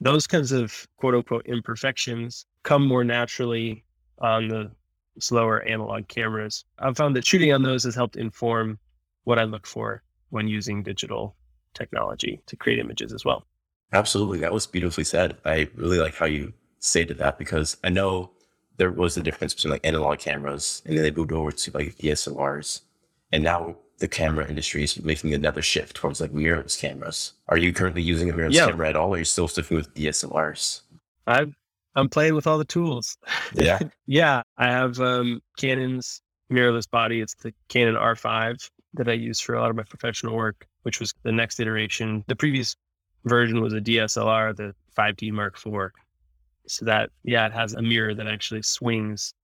those 0.00 0.26
kinds 0.26 0.52
of 0.52 0.86
quote 0.96 1.14
unquote 1.14 1.46
imperfections 1.46 2.46
come 2.62 2.86
more 2.86 3.04
naturally 3.04 3.84
on 4.18 4.48
the 4.48 4.70
slower 5.18 5.62
analog 5.62 6.08
cameras. 6.08 6.64
I've 6.78 6.96
found 6.96 7.16
that 7.16 7.26
shooting 7.26 7.52
on 7.52 7.62
those 7.62 7.84
has 7.84 7.94
helped 7.94 8.16
inform 8.16 8.78
what 9.24 9.38
I 9.38 9.44
look 9.44 9.66
for 9.66 10.02
when 10.30 10.48
using 10.48 10.82
digital 10.82 11.36
technology 11.74 12.40
to 12.46 12.56
create 12.56 12.78
images 12.78 13.12
as 13.12 13.24
well. 13.24 13.46
Absolutely. 13.92 14.38
That 14.38 14.52
was 14.52 14.66
beautifully 14.66 15.04
said. 15.04 15.36
I 15.44 15.68
really 15.74 15.98
like 15.98 16.14
how 16.14 16.26
you 16.26 16.52
stated 16.78 17.18
that 17.18 17.38
because 17.38 17.76
I 17.84 17.88
know 17.90 18.30
there 18.76 18.90
was 18.90 19.16
a 19.16 19.22
difference 19.22 19.54
between 19.54 19.72
like 19.72 19.86
analog 19.86 20.18
cameras 20.18 20.82
and 20.86 20.96
then 20.96 21.02
they 21.02 21.10
moved 21.10 21.32
over 21.32 21.50
to 21.50 21.70
like 21.72 21.96
DSLRs. 21.96 22.80
And 23.32 23.44
now 23.44 23.76
the 23.98 24.08
camera 24.08 24.48
industry 24.48 24.82
is 24.82 25.02
making 25.02 25.34
another 25.34 25.62
shift 25.62 25.96
towards 25.96 26.20
like 26.20 26.32
mirrorless 26.32 26.78
cameras. 26.78 27.34
Are 27.48 27.58
you 27.58 27.72
currently 27.72 28.02
using 28.02 28.30
a 28.30 28.32
mirrorless 28.32 28.54
yeah. 28.54 28.66
camera 28.66 28.88
at 28.88 28.96
all 28.96 29.10
or 29.10 29.16
are 29.16 29.18
you 29.18 29.24
still 29.24 29.48
sticking 29.48 29.76
with 29.76 29.94
DSLRs? 29.94 30.80
I'm 31.26 31.54
I'm 31.96 32.08
playing 32.08 32.34
with 32.34 32.46
all 32.46 32.58
the 32.58 32.64
tools. 32.64 33.18
Yeah. 33.52 33.80
yeah. 34.06 34.42
I 34.56 34.66
have 34.66 35.00
um 35.00 35.40
Canon's 35.58 36.22
mirrorless 36.50 36.88
body. 36.88 37.20
It's 37.20 37.34
the 37.34 37.52
Canon 37.68 37.96
R5 37.96 38.70
that 38.94 39.08
I 39.08 39.12
use 39.12 39.40
for 39.40 39.54
a 39.54 39.60
lot 39.60 39.70
of 39.70 39.76
my 39.76 39.84
professional 39.84 40.34
work 40.34 40.66
which 40.82 41.00
was 41.00 41.14
the 41.22 41.32
next 41.32 41.60
iteration. 41.60 42.24
The 42.26 42.36
previous 42.36 42.76
version 43.24 43.60
was 43.60 43.72
a 43.72 43.80
DSLR, 43.80 44.56
the 44.56 44.74
5D 44.96 45.32
Mark 45.32 45.56
IV. 45.56 45.90
So 46.66 46.84
that, 46.84 47.10
yeah, 47.24 47.46
it 47.46 47.52
has 47.52 47.74
a 47.74 47.82
mirror 47.82 48.14
that 48.14 48.26
actually 48.26 48.62
swings 48.62 49.34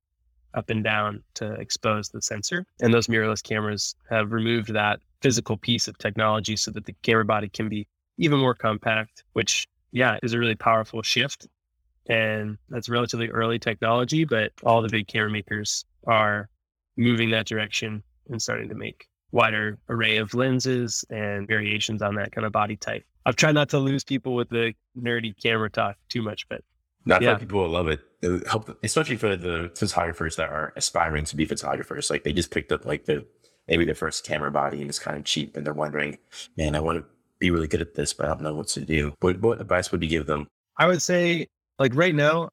up 0.54 0.70
and 0.70 0.82
down 0.82 1.22
to 1.34 1.52
expose 1.54 2.08
the 2.08 2.22
sensor. 2.22 2.64
And 2.80 2.94
those 2.94 3.08
mirrorless 3.08 3.42
cameras 3.42 3.94
have 4.08 4.32
removed 4.32 4.72
that 4.72 5.00
physical 5.20 5.56
piece 5.56 5.88
of 5.88 5.98
technology 5.98 6.56
so 6.56 6.70
that 6.70 6.86
the 6.86 6.94
camera 7.02 7.24
body 7.24 7.48
can 7.48 7.68
be 7.68 7.86
even 8.18 8.38
more 8.38 8.54
compact, 8.54 9.24
which 9.32 9.66
yeah, 9.92 10.18
is 10.22 10.32
a 10.32 10.38
really 10.38 10.54
powerful 10.54 11.02
shift. 11.02 11.48
And 12.08 12.56
that's 12.68 12.88
relatively 12.88 13.28
early 13.28 13.58
technology, 13.58 14.24
but 14.24 14.52
all 14.64 14.80
the 14.80 14.88
big 14.88 15.08
camera 15.08 15.30
makers 15.30 15.84
are 16.06 16.48
moving 16.96 17.30
that 17.30 17.46
direction 17.46 18.02
and 18.30 18.40
starting 18.40 18.68
to 18.68 18.74
make 18.74 19.08
wider 19.32 19.78
array 19.88 20.16
of 20.16 20.34
lenses 20.34 21.04
and 21.10 21.46
variations 21.46 22.02
on 22.02 22.14
that 22.16 22.32
kind 22.32 22.46
of 22.46 22.52
body 22.52 22.76
type. 22.76 23.04
I've 23.24 23.36
tried 23.36 23.52
not 23.52 23.68
to 23.70 23.78
lose 23.78 24.04
people 24.04 24.34
with 24.34 24.48
the 24.48 24.72
nerdy 24.98 25.34
camera 25.40 25.68
talk 25.70 25.96
too 26.08 26.22
much, 26.22 26.48
but 26.48 26.62
not 27.04 27.22
yeah. 27.22 27.36
people 27.36 27.60
will 27.60 27.68
love 27.68 27.88
it. 27.88 28.00
it 28.22 28.46
help, 28.46 28.76
especially 28.82 29.16
for 29.16 29.36
the 29.36 29.70
photographers 29.74 30.36
that 30.36 30.48
are 30.48 30.72
aspiring 30.76 31.24
to 31.26 31.36
be 31.36 31.44
photographers. 31.44 32.10
Like 32.10 32.24
they 32.24 32.32
just 32.32 32.50
picked 32.50 32.72
up 32.72 32.84
like 32.84 33.04
the 33.04 33.26
maybe 33.68 33.84
their 33.84 33.94
first 33.94 34.24
camera 34.24 34.50
body 34.50 34.80
and 34.80 34.88
it's 34.88 34.98
kind 34.98 35.16
of 35.16 35.24
cheap, 35.24 35.56
and 35.56 35.66
they're 35.66 35.74
wondering, 35.74 36.18
man, 36.56 36.74
I 36.74 36.80
want 36.80 36.98
to 36.98 37.04
be 37.38 37.50
really 37.50 37.68
good 37.68 37.80
at 37.80 37.94
this, 37.94 38.12
but 38.12 38.26
I 38.26 38.28
don't 38.30 38.42
know 38.42 38.54
what 38.54 38.68
to 38.68 38.80
do. 38.80 39.14
What 39.20 39.40
what 39.40 39.60
advice 39.60 39.92
would 39.92 40.02
you 40.02 40.08
give 40.08 40.26
them? 40.26 40.46
I 40.78 40.86
would 40.86 41.02
say, 41.02 41.46
like 41.78 41.94
right 41.94 42.14
now, 42.14 42.50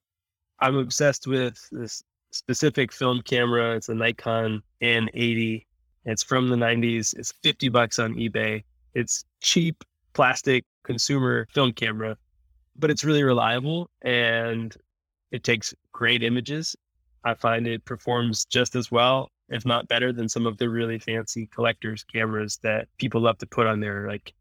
I'm 0.60 0.76
obsessed 0.76 1.26
with 1.26 1.58
this 1.70 2.02
specific 2.32 2.92
film 2.92 3.22
camera. 3.22 3.76
It's 3.76 3.88
a 3.88 3.94
Nikon 3.94 4.62
N80. 4.82 5.64
It's 6.04 6.22
from 6.22 6.48
the 6.48 6.56
90s. 6.56 7.14
It's 7.16 7.32
50 7.42 7.68
bucks 7.68 7.98
on 7.98 8.14
eBay. 8.14 8.64
It's 8.94 9.24
cheap 9.40 9.84
plastic 10.12 10.64
consumer 10.84 11.46
film 11.52 11.72
camera, 11.72 12.16
but 12.76 12.90
it's 12.90 13.04
really 13.04 13.22
reliable 13.22 13.90
and 14.02 14.74
it 15.30 15.42
takes 15.42 15.74
great 15.92 16.22
images. 16.22 16.76
I 17.24 17.34
find 17.34 17.66
it 17.66 17.84
performs 17.84 18.44
just 18.44 18.76
as 18.76 18.90
well, 18.90 19.30
if 19.48 19.64
not 19.64 19.88
better, 19.88 20.12
than 20.12 20.28
some 20.28 20.46
of 20.46 20.58
the 20.58 20.68
really 20.68 20.98
fancy 20.98 21.46
collectors 21.46 22.04
cameras 22.04 22.58
that 22.62 22.86
people 22.98 23.20
love 23.20 23.38
to 23.38 23.46
put 23.46 23.66
on 23.66 23.80
their 23.80 24.06
like 24.06 24.32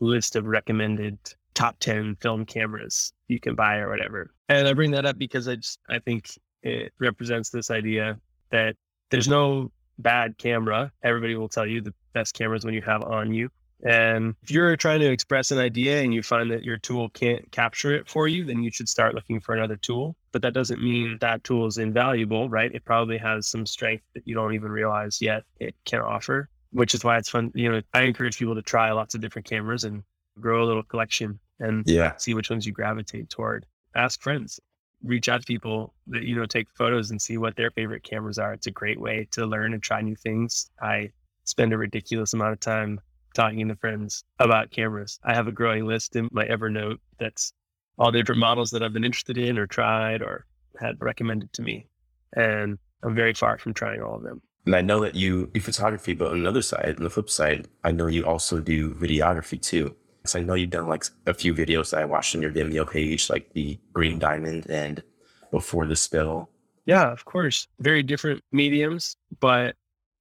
list 0.00 0.36
of 0.36 0.46
recommended 0.46 1.18
top 1.54 1.78
10 1.80 2.16
film 2.16 2.44
cameras 2.44 3.14
you 3.28 3.40
can 3.40 3.54
buy 3.54 3.78
or 3.78 3.88
whatever. 3.88 4.30
And 4.48 4.68
I 4.68 4.74
bring 4.74 4.90
that 4.92 5.06
up 5.06 5.18
because 5.18 5.48
I 5.48 5.56
just 5.56 5.80
I 5.88 5.98
think 5.98 6.28
it 6.62 6.92
represents 6.98 7.50
this 7.50 7.70
idea 7.70 8.18
that 8.50 8.76
there's 9.10 9.28
no 9.28 9.72
bad 9.98 10.38
camera. 10.38 10.92
Everybody 11.02 11.36
will 11.36 11.48
tell 11.48 11.66
you 11.66 11.80
the 11.80 11.94
best 12.12 12.34
cameras 12.34 12.64
when 12.64 12.74
you 12.74 12.82
have 12.82 13.02
on 13.02 13.32
you. 13.32 13.50
And 13.84 14.34
if 14.42 14.50
you're 14.50 14.76
trying 14.76 15.00
to 15.00 15.10
express 15.10 15.50
an 15.50 15.58
idea 15.58 16.00
and 16.00 16.14
you 16.14 16.22
find 16.22 16.50
that 16.50 16.64
your 16.64 16.78
tool 16.78 17.10
can't 17.10 17.50
capture 17.52 17.94
it 17.94 18.08
for 18.08 18.26
you, 18.26 18.44
then 18.44 18.62
you 18.62 18.70
should 18.70 18.88
start 18.88 19.14
looking 19.14 19.38
for 19.40 19.54
another 19.54 19.76
tool. 19.76 20.16
But 20.32 20.42
that 20.42 20.54
doesn't 20.54 20.82
mean 20.82 21.18
that 21.20 21.44
tool 21.44 21.66
is 21.66 21.78
invaluable, 21.78 22.48
right? 22.48 22.74
It 22.74 22.84
probably 22.84 23.18
has 23.18 23.46
some 23.46 23.66
strength 23.66 24.04
that 24.14 24.26
you 24.26 24.34
don't 24.34 24.54
even 24.54 24.70
realize 24.70 25.20
yet 25.20 25.44
it 25.60 25.74
can 25.84 26.00
offer, 26.00 26.48
which 26.70 26.94
is 26.94 27.04
why 27.04 27.18
it's 27.18 27.28
fun. 27.28 27.52
You 27.54 27.70
know, 27.70 27.82
I 27.92 28.02
encourage 28.02 28.38
people 28.38 28.54
to 28.54 28.62
try 28.62 28.90
lots 28.92 29.14
of 29.14 29.20
different 29.20 29.46
cameras 29.46 29.84
and 29.84 30.02
grow 30.40 30.64
a 30.64 30.66
little 30.66 30.82
collection 30.82 31.38
and 31.60 31.84
yeah. 31.86 32.16
see 32.16 32.34
which 32.34 32.50
ones 32.50 32.66
you 32.66 32.72
gravitate 32.72 33.28
toward. 33.28 33.66
Ask 33.94 34.22
friends, 34.22 34.60
reach 35.06 35.28
out 35.28 35.40
to 35.40 35.46
people 35.46 35.94
that, 36.08 36.22
you 36.22 36.36
know, 36.36 36.46
take 36.46 36.66
photos 36.76 37.10
and 37.10 37.20
see 37.20 37.38
what 37.38 37.56
their 37.56 37.70
favorite 37.70 38.02
cameras 38.02 38.38
are. 38.38 38.52
It's 38.52 38.66
a 38.66 38.72
great 38.72 39.00
way 39.00 39.28
to 39.32 39.46
learn 39.46 39.72
and 39.72 39.82
try 39.82 40.00
new 40.00 40.16
things. 40.16 40.70
I 40.80 41.10
spend 41.44 41.72
a 41.72 41.78
ridiculous 41.78 42.34
amount 42.34 42.52
of 42.52 42.60
time 42.60 43.00
talking 43.34 43.68
to 43.68 43.76
friends 43.76 44.24
about 44.38 44.70
cameras. 44.70 45.18
I 45.24 45.34
have 45.34 45.46
a 45.46 45.52
growing 45.52 45.86
list 45.86 46.16
in 46.16 46.28
my 46.32 46.46
Evernote 46.46 46.98
that's 47.18 47.52
all 47.98 48.10
the 48.10 48.18
different 48.18 48.40
models 48.40 48.70
that 48.70 48.82
I've 48.82 48.92
been 48.92 49.04
interested 49.04 49.38
in 49.38 49.58
or 49.58 49.66
tried 49.66 50.22
or 50.22 50.46
had 50.78 50.96
recommended 51.00 51.52
to 51.54 51.62
me. 51.62 51.86
And 52.34 52.78
I'm 53.02 53.14
very 53.14 53.34
far 53.34 53.58
from 53.58 53.74
trying 53.74 54.02
all 54.02 54.16
of 54.16 54.22
them. 54.22 54.42
And 54.64 54.74
I 54.74 54.80
know 54.80 55.00
that 55.00 55.14
you 55.14 55.46
do 55.46 55.60
photography, 55.60 56.12
but 56.14 56.32
on 56.32 56.42
the 56.42 56.48
other 56.48 56.62
side, 56.62 56.96
on 56.98 57.04
the 57.04 57.10
flip 57.10 57.30
side, 57.30 57.68
I 57.84 57.92
know 57.92 58.08
you 58.08 58.26
also 58.26 58.58
do 58.58 58.92
videography 58.92 59.62
too. 59.62 59.94
So 60.26 60.38
I 60.38 60.42
know 60.42 60.54
you've 60.54 60.70
done 60.70 60.88
like 60.88 61.04
a 61.26 61.34
few 61.34 61.54
videos 61.54 61.90
that 61.90 62.00
I 62.00 62.04
watched 62.04 62.34
on 62.34 62.42
your 62.42 62.52
Vimeo 62.52 62.90
page, 62.90 63.30
like 63.30 63.52
the 63.52 63.78
Green 63.92 64.18
Diamond 64.18 64.66
and 64.68 65.02
Before 65.50 65.86
the 65.86 65.96
Spill. 65.96 66.50
Yeah, 66.84 67.10
of 67.10 67.24
course. 67.24 67.66
Very 67.80 68.02
different 68.02 68.42
mediums, 68.52 69.16
but 69.40 69.74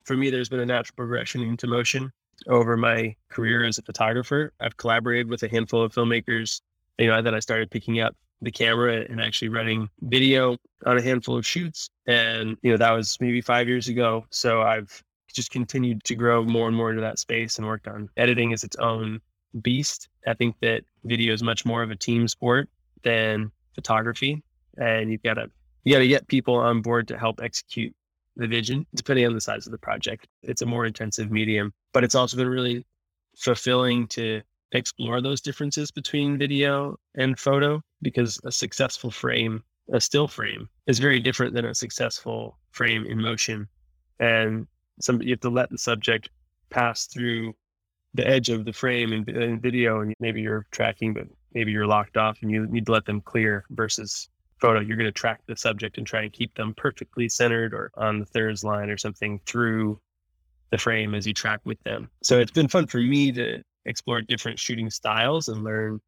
for 0.04 0.16
me, 0.16 0.30
there's 0.30 0.50
been 0.50 0.60
a 0.60 0.66
natural 0.66 0.96
progression 0.96 1.42
into 1.42 1.68
motion 1.68 2.12
over 2.48 2.76
my 2.78 3.16
career 3.30 3.64
as 3.64 3.78
a 3.78 3.82
photographer. 3.82 4.52
I've 4.60 4.78
collaborated 4.78 5.30
with 5.30 5.44
a 5.44 5.48
handful 5.48 5.84
of 5.84 5.94
filmmakers. 5.94 6.62
You 6.98 7.08
know, 7.08 7.22
then 7.22 7.36
I 7.36 7.40
started 7.40 7.72
picking 7.72 8.00
up 8.00 8.16
the 8.42 8.52
camera 8.52 9.06
and 9.10 9.22
actually 9.22 9.50
running 9.50 9.90
video 10.02 10.58
on 10.86 10.98
a 10.98 11.02
handful 11.02 11.38
of 11.38 11.46
shoots. 11.46 11.90
And, 12.08 12.58
you 12.62 12.72
know, 12.72 12.78
that 12.78 12.92
was 12.92 13.18
maybe 13.20 13.42
five 13.42 13.68
years 13.68 13.88
ago. 13.88 14.26
So 14.30 14.62
I've 14.62 15.04
just 15.34 15.52
continued 15.52 16.04
to 16.06 16.16
grow 16.16 16.44
more 16.44 16.68
and 16.68 16.76
more 16.76 16.90
into 16.90 17.02
that 17.02 17.20
space 17.20 17.58
and 17.58 17.68
worked 17.68 17.88
on 17.88 18.10
editing 18.18 18.54
as 18.54 18.64
its 18.64 18.76
own 18.78 19.22
beast. 19.62 20.10
I 20.28 20.34
think 20.34 20.56
that 20.62 20.84
video 21.04 21.34
is 21.34 21.44
much 21.44 21.66
more 21.66 21.84
of 21.84 21.92
a 21.92 21.96
team 21.96 22.28
sport 22.28 22.70
than 23.04 23.52
photography. 23.74 24.44
And 24.78 25.12
you've 25.12 25.24
got 25.24 25.36
to 25.36 25.50
you 25.84 25.94
got 25.94 26.00
to 26.00 26.08
get 26.08 26.28
people 26.28 26.56
on 26.56 26.82
board 26.82 27.08
to 27.10 27.18
help 27.18 27.42
execute 27.42 27.96
the 28.36 28.48
vision, 28.48 28.86
depending 28.96 29.26
on 29.28 29.34
the 29.34 29.42
size 29.42 29.66
of 29.68 29.72
the 29.72 29.78
project. 29.78 30.28
It's 30.42 30.62
a 30.62 30.66
more 30.66 30.86
intensive 30.86 31.32
medium, 31.32 31.74
but 31.94 32.04
it's 32.04 32.16
also 32.16 32.38
been 32.38 32.50
really 32.50 32.86
fulfilling 33.38 34.08
to 34.08 34.42
explore 34.72 35.22
those 35.22 35.42
differences 35.42 35.92
between 35.92 36.38
video 36.38 36.98
and 37.16 37.40
photo 37.40 37.82
because 38.02 38.40
a 38.44 38.52
successful 38.52 39.12
frame, 39.12 39.64
a 39.94 40.02
still 40.02 40.28
frame, 40.28 40.68
is 40.88 41.00
very 41.00 41.20
different 41.20 41.54
than 41.54 41.66
a 41.66 41.76
successful 41.76 42.58
frame 42.72 43.06
in 43.06 43.22
motion. 43.22 43.68
And 44.20 44.68
some 45.02 45.22
you 45.22 45.32
have 45.32 45.42
to 45.42 45.50
let 45.50 45.70
the 45.70 45.78
subject 45.78 46.30
pass 46.70 47.06
through 47.06 47.54
the 48.16 48.28
edge 48.28 48.50
of 48.50 48.66
the 48.66 48.74
frame 48.74 49.14
and, 49.14 49.28
in 49.30 49.60
video, 49.60 50.02
and 50.02 50.14
maybe 50.20 50.42
you're 50.42 50.66
tracking, 50.72 51.14
but 51.14 51.28
maybe 51.54 51.72
you're 51.72 51.88
locked 51.88 52.18
off, 52.18 52.38
and 52.42 52.52
you 52.52 52.66
need 52.68 52.86
to 52.86 52.92
let 52.92 53.06
them 53.06 53.22
clear 53.22 53.66
versus 53.72 54.30
photo, 54.60 54.80
you're 54.80 54.98
going 54.98 55.06
to 55.06 55.12
track 55.12 55.42
the 55.48 55.56
subject 55.56 55.98
and 55.98 56.08
try 56.08 56.22
and 56.22 56.34
keep 56.34 56.54
them 56.56 56.74
perfectly 56.76 57.28
centered 57.28 57.74
or 57.74 57.92
on 57.98 58.20
the 58.20 58.26
thirds 58.26 58.64
line 58.64 58.90
or 58.90 58.98
something 58.98 59.40
through 59.46 60.00
the 60.72 60.78
frame 60.78 61.14
as 61.14 61.28
you 61.28 61.34
track 61.34 61.60
with 61.66 61.82
them. 61.84 62.10
So 62.24 62.40
it's 62.40 62.52
been 62.52 62.68
fun 62.68 62.88
for 62.88 62.98
me 62.98 63.32
to 63.34 63.62
explore 63.86 64.22
different 64.22 64.58
shooting 64.58 64.90
styles 64.90 65.50
and 65.50 65.64
learn 65.64 66.00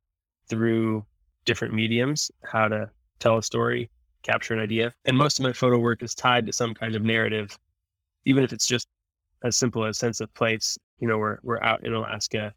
through 0.49 1.05
different 1.45 1.73
mediums 1.73 2.31
how 2.43 2.67
to 2.69 2.89
tell 3.19 3.37
a 3.37 3.43
story, 3.43 3.89
capture 4.23 4.53
an 4.53 4.59
idea. 4.59 4.93
And 5.05 5.17
most 5.17 5.39
of 5.39 5.43
my 5.43 5.53
photo 5.53 5.77
work 5.77 6.01
is 6.01 6.15
tied 6.15 6.45
to 6.47 6.53
some 6.53 6.73
kind 6.73 6.95
of 6.95 7.03
narrative, 7.03 7.57
even 8.25 8.43
if 8.43 8.53
it's 8.53 8.67
just 8.67 8.87
as 9.43 9.55
simple 9.55 9.85
as 9.85 9.97
sense 9.97 10.21
of 10.21 10.33
place. 10.33 10.77
You 10.99 11.07
know, 11.07 11.17
we're 11.17 11.37
we're 11.43 11.61
out 11.61 11.85
in 11.85 11.93
Alaska, 11.93 12.53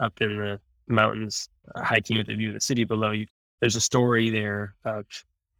up 0.00 0.20
in 0.20 0.36
the 0.36 0.60
mountains, 0.88 1.48
uh, 1.74 1.82
hiking 1.82 2.18
with 2.18 2.28
a 2.28 2.34
view 2.34 2.48
of 2.48 2.54
the 2.54 2.60
city 2.60 2.84
below 2.84 3.10
you. 3.12 3.26
There's 3.60 3.76
a 3.76 3.80
story 3.80 4.30
there 4.30 4.74
of 4.84 5.06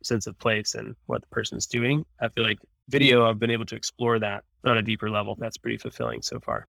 sense 0.03 0.27
of 0.27 0.39
place 0.39 0.75
and 0.75 0.97
what 1.07 1.21
the 1.21 1.29
person's 1.29 1.67
doing. 1.67 2.05
I 2.21 2.29
feel 2.29 2.45
like 2.45 2.59
video, 2.89 3.29
I've 3.29 3.39
been 3.39 3.51
able 3.51 3.67
to 3.67 3.77
explore 3.77 4.19
that 4.19 4.45
on 4.65 4.79
a 4.79 4.83
deeper 4.83 5.11
level. 5.11 5.37
That's 5.39 5.57
pretty 5.57 5.79
fulfilling 5.79 6.23
so 6.23 6.41
far. 6.41 6.67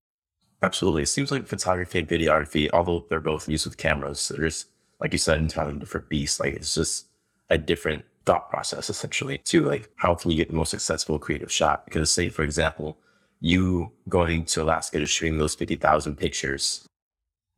Absolutely. 0.62 1.04
It 1.04 1.08
seems 1.08 1.32
like 1.32 1.48
photography 1.48 2.00
and 2.00 2.08
videography, 2.08 2.70
although 2.72 3.06
they're 3.10 3.20
both 3.20 3.50
used 3.50 3.66
with 3.66 3.78
cameras, 3.78 4.32
there's, 4.36 4.66
like 5.00 5.12
you 5.12 5.18
said, 5.18 5.40
entirely 5.40 5.78
different 5.78 6.10
beasts. 6.10 6.40
Like 6.40 6.54
it's 6.54 6.74
just 6.74 7.08
a 7.50 7.58
different 7.58 8.06
thought 8.26 8.50
process 8.50 8.90
essentially 8.90 9.38
to 9.40 9.66
like 9.66 9.92
how 9.98 10.16
can 10.16 10.32
you 10.32 10.38
get 10.38 10.48
the 10.48 10.56
most 10.56 10.70
successful 10.70 11.20
creative 11.20 11.52
shot? 11.52 11.84
Because 11.86 12.10
say, 12.10 12.30
for 12.30 12.44
example, 12.44 12.98
you 13.44 13.92
going 14.08 14.46
to 14.46 14.64
Alaska 14.64 15.00
to 15.00 15.06
shooting 15.06 15.38
those 15.38 15.54
50,000 15.54 16.16
pictures 16.16 16.88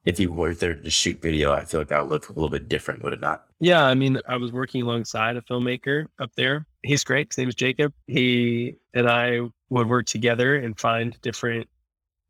if 0.06 0.20
you 0.20 0.32
were 0.32 0.54
there 0.54 0.76
to 0.76 0.90
shoot 0.90 1.22
video, 1.22 1.52
I 1.52 1.66
feel 1.66 1.82
like 1.82 1.88
that 1.88 2.02
would 2.04 2.12
look 2.12 2.30
a 2.30 2.34
little 2.34 2.50
bit 2.50 2.70
different, 2.70 3.04
would 3.04 3.14
it 3.14 3.22
not? 3.22 3.46
Yeah, 3.60 3.84
I 3.84 3.96
mean, 3.96 4.20
I 4.28 4.38
was 4.38 4.52
working 4.52 4.84
alongside 4.84 5.36
a 5.36 5.42
filmmaker 5.42 6.06
up 6.20 6.32
there. 6.36 6.68
He's 6.84 7.04
great. 7.04 7.32
His 7.32 7.40
name 7.40 7.50
is 7.50 7.56
Jacob. 7.56 7.92
He 8.06 8.76
and 8.94 9.10
I 9.10 9.42
would 9.70 9.90
work 9.90 10.06
together 10.06 10.58
and 10.58 10.80
find 10.80 11.20
different. 11.22 11.68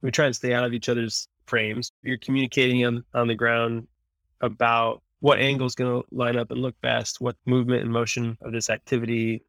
We 0.01 0.11
try 0.11 0.25
and 0.25 0.35
stay 0.35 0.53
out 0.53 0.63
of 0.63 0.73
each 0.73 0.87
other's 0.87 1.27
frames. 1.47 1.91
You're 2.01 2.17
communicating 2.17 2.85
on 2.85 3.03
on 3.13 3.27
the 3.27 3.35
ground 3.35 3.87
about 4.41 5.01
what 5.19 5.39
angle 5.39 5.67
is 5.67 5.75
going 5.75 6.01
to 6.01 6.15
line 6.15 6.37
up 6.37 6.51
and 6.51 6.61
look 6.61 6.79
best, 6.81 7.19
what 7.19 7.35
movement 7.45 7.81
and 7.81 7.91
motion 7.91 8.37
of 8.41 8.53
this 8.53 8.69
activity 8.69 9.43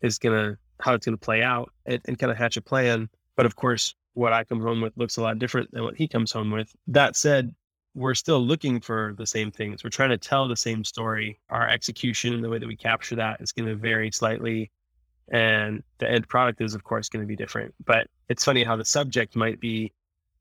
is 0.00 0.18
going 0.18 0.36
to, 0.36 0.58
how 0.80 0.94
it's 0.94 1.06
going 1.06 1.16
to 1.16 1.24
play 1.24 1.42
out, 1.42 1.72
and, 1.86 2.00
and 2.06 2.18
kind 2.18 2.32
of 2.32 2.38
hatch 2.38 2.56
a 2.56 2.62
plan. 2.62 3.08
But 3.38 3.46
of 3.46 3.54
course, 3.54 3.94
what 4.14 4.32
I 4.32 4.42
come 4.42 4.60
home 4.60 4.80
with 4.80 4.96
looks 4.96 5.16
a 5.16 5.22
lot 5.22 5.38
different 5.38 5.70
than 5.70 5.84
what 5.84 5.96
he 5.96 6.08
comes 6.08 6.32
home 6.32 6.50
with. 6.50 6.74
That 6.88 7.14
said, 7.14 7.54
we're 7.94 8.16
still 8.16 8.40
looking 8.44 8.80
for 8.80 9.14
the 9.16 9.28
same 9.28 9.52
things. 9.52 9.84
We're 9.84 9.90
trying 9.90 10.10
to 10.10 10.18
tell 10.18 10.48
the 10.48 10.56
same 10.56 10.82
story. 10.82 11.38
Our 11.48 11.68
execution 11.68 12.34
and 12.34 12.42
the 12.42 12.48
way 12.48 12.58
that 12.58 12.66
we 12.66 12.74
capture 12.74 13.14
that 13.14 13.40
is 13.40 13.52
going 13.52 13.68
to 13.68 13.76
vary 13.76 14.10
slightly. 14.10 14.72
And 15.30 15.84
the 15.98 16.10
end 16.10 16.26
product 16.28 16.60
is, 16.60 16.74
of 16.74 16.82
course, 16.82 17.08
going 17.08 17.22
to 17.22 17.28
be 17.28 17.36
different. 17.36 17.72
But 17.84 18.08
it's 18.28 18.44
funny 18.44 18.64
how 18.64 18.74
the 18.74 18.84
subject 18.84 19.36
might 19.36 19.60
be 19.60 19.92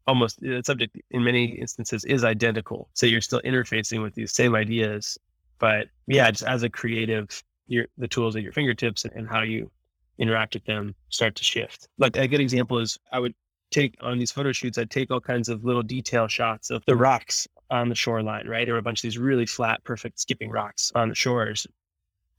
almost 0.07 0.39
the 0.41 0.63
subject 0.65 0.97
in 1.11 1.23
many 1.23 1.45
instances 1.45 2.03
is 2.03 2.23
identical. 2.23 2.89
So 2.95 3.05
you're 3.05 3.21
still 3.21 3.41
interfacing 3.41 4.01
with 4.01 4.15
these 4.15 4.33
same 4.33 4.55
ideas. 4.55 5.19
But 5.59 5.89
yeah, 6.07 6.31
just 6.31 6.45
as 6.45 6.63
a 6.63 6.69
creative, 6.69 7.43
your 7.67 7.85
the 7.99 8.07
tools 8.07 8.35
at 8.35 8.41
your 8.41 8.53
fingertips 8.53 9.05
and, 9.05 9.13
and 9.13 9.29
how 9.29 9.43
you 9.43 9.69
interact 10.19 10.53
with 10.53 10.65
them 10.65 10.95
start 11.09 11.35
to 11.35 11.43
shift. 11.43 11.87
Like 11.97 12.17
a 12.17 12.27
good 12.27 12.41
example 12.41 12.79
is 12.79 12.97
I 13.11 13.19
would 13.19 13.33
take 13.71 13.95
on 14.01 14.17
these 14.17 14.31
photo 14.31 14.51
shoots, 14.51 14.77
I'd 14.77 14.89
take 14.89 15.11
all 15.11 15.19
kinds 15.19 15.49
of 15.49 15.63
little 15.63 15.83
detail 15.83 16.27
shots 16.27 16.69
of 16.69 16.83
the 16.85 16.95
rocks 16.95 17.47
on 17.69 17.89
the 17.89 17.95
shoreline, 17.95 18.47
right? 18.47 18.65
There 18.65 18.73
were 18.73 18.79
a 18.79 18.83
bunch 18.83 18.99
of 18.99 19.03
these 19.03 19.17
really 19.17 19.45
flat, 19.45 19.83
perfect 19.83 20.19
skipping 20.19 20.49
rocks 20.49 20.91
on 20.95 21.09
the 21.09 21.15
shores. 21.15 21.67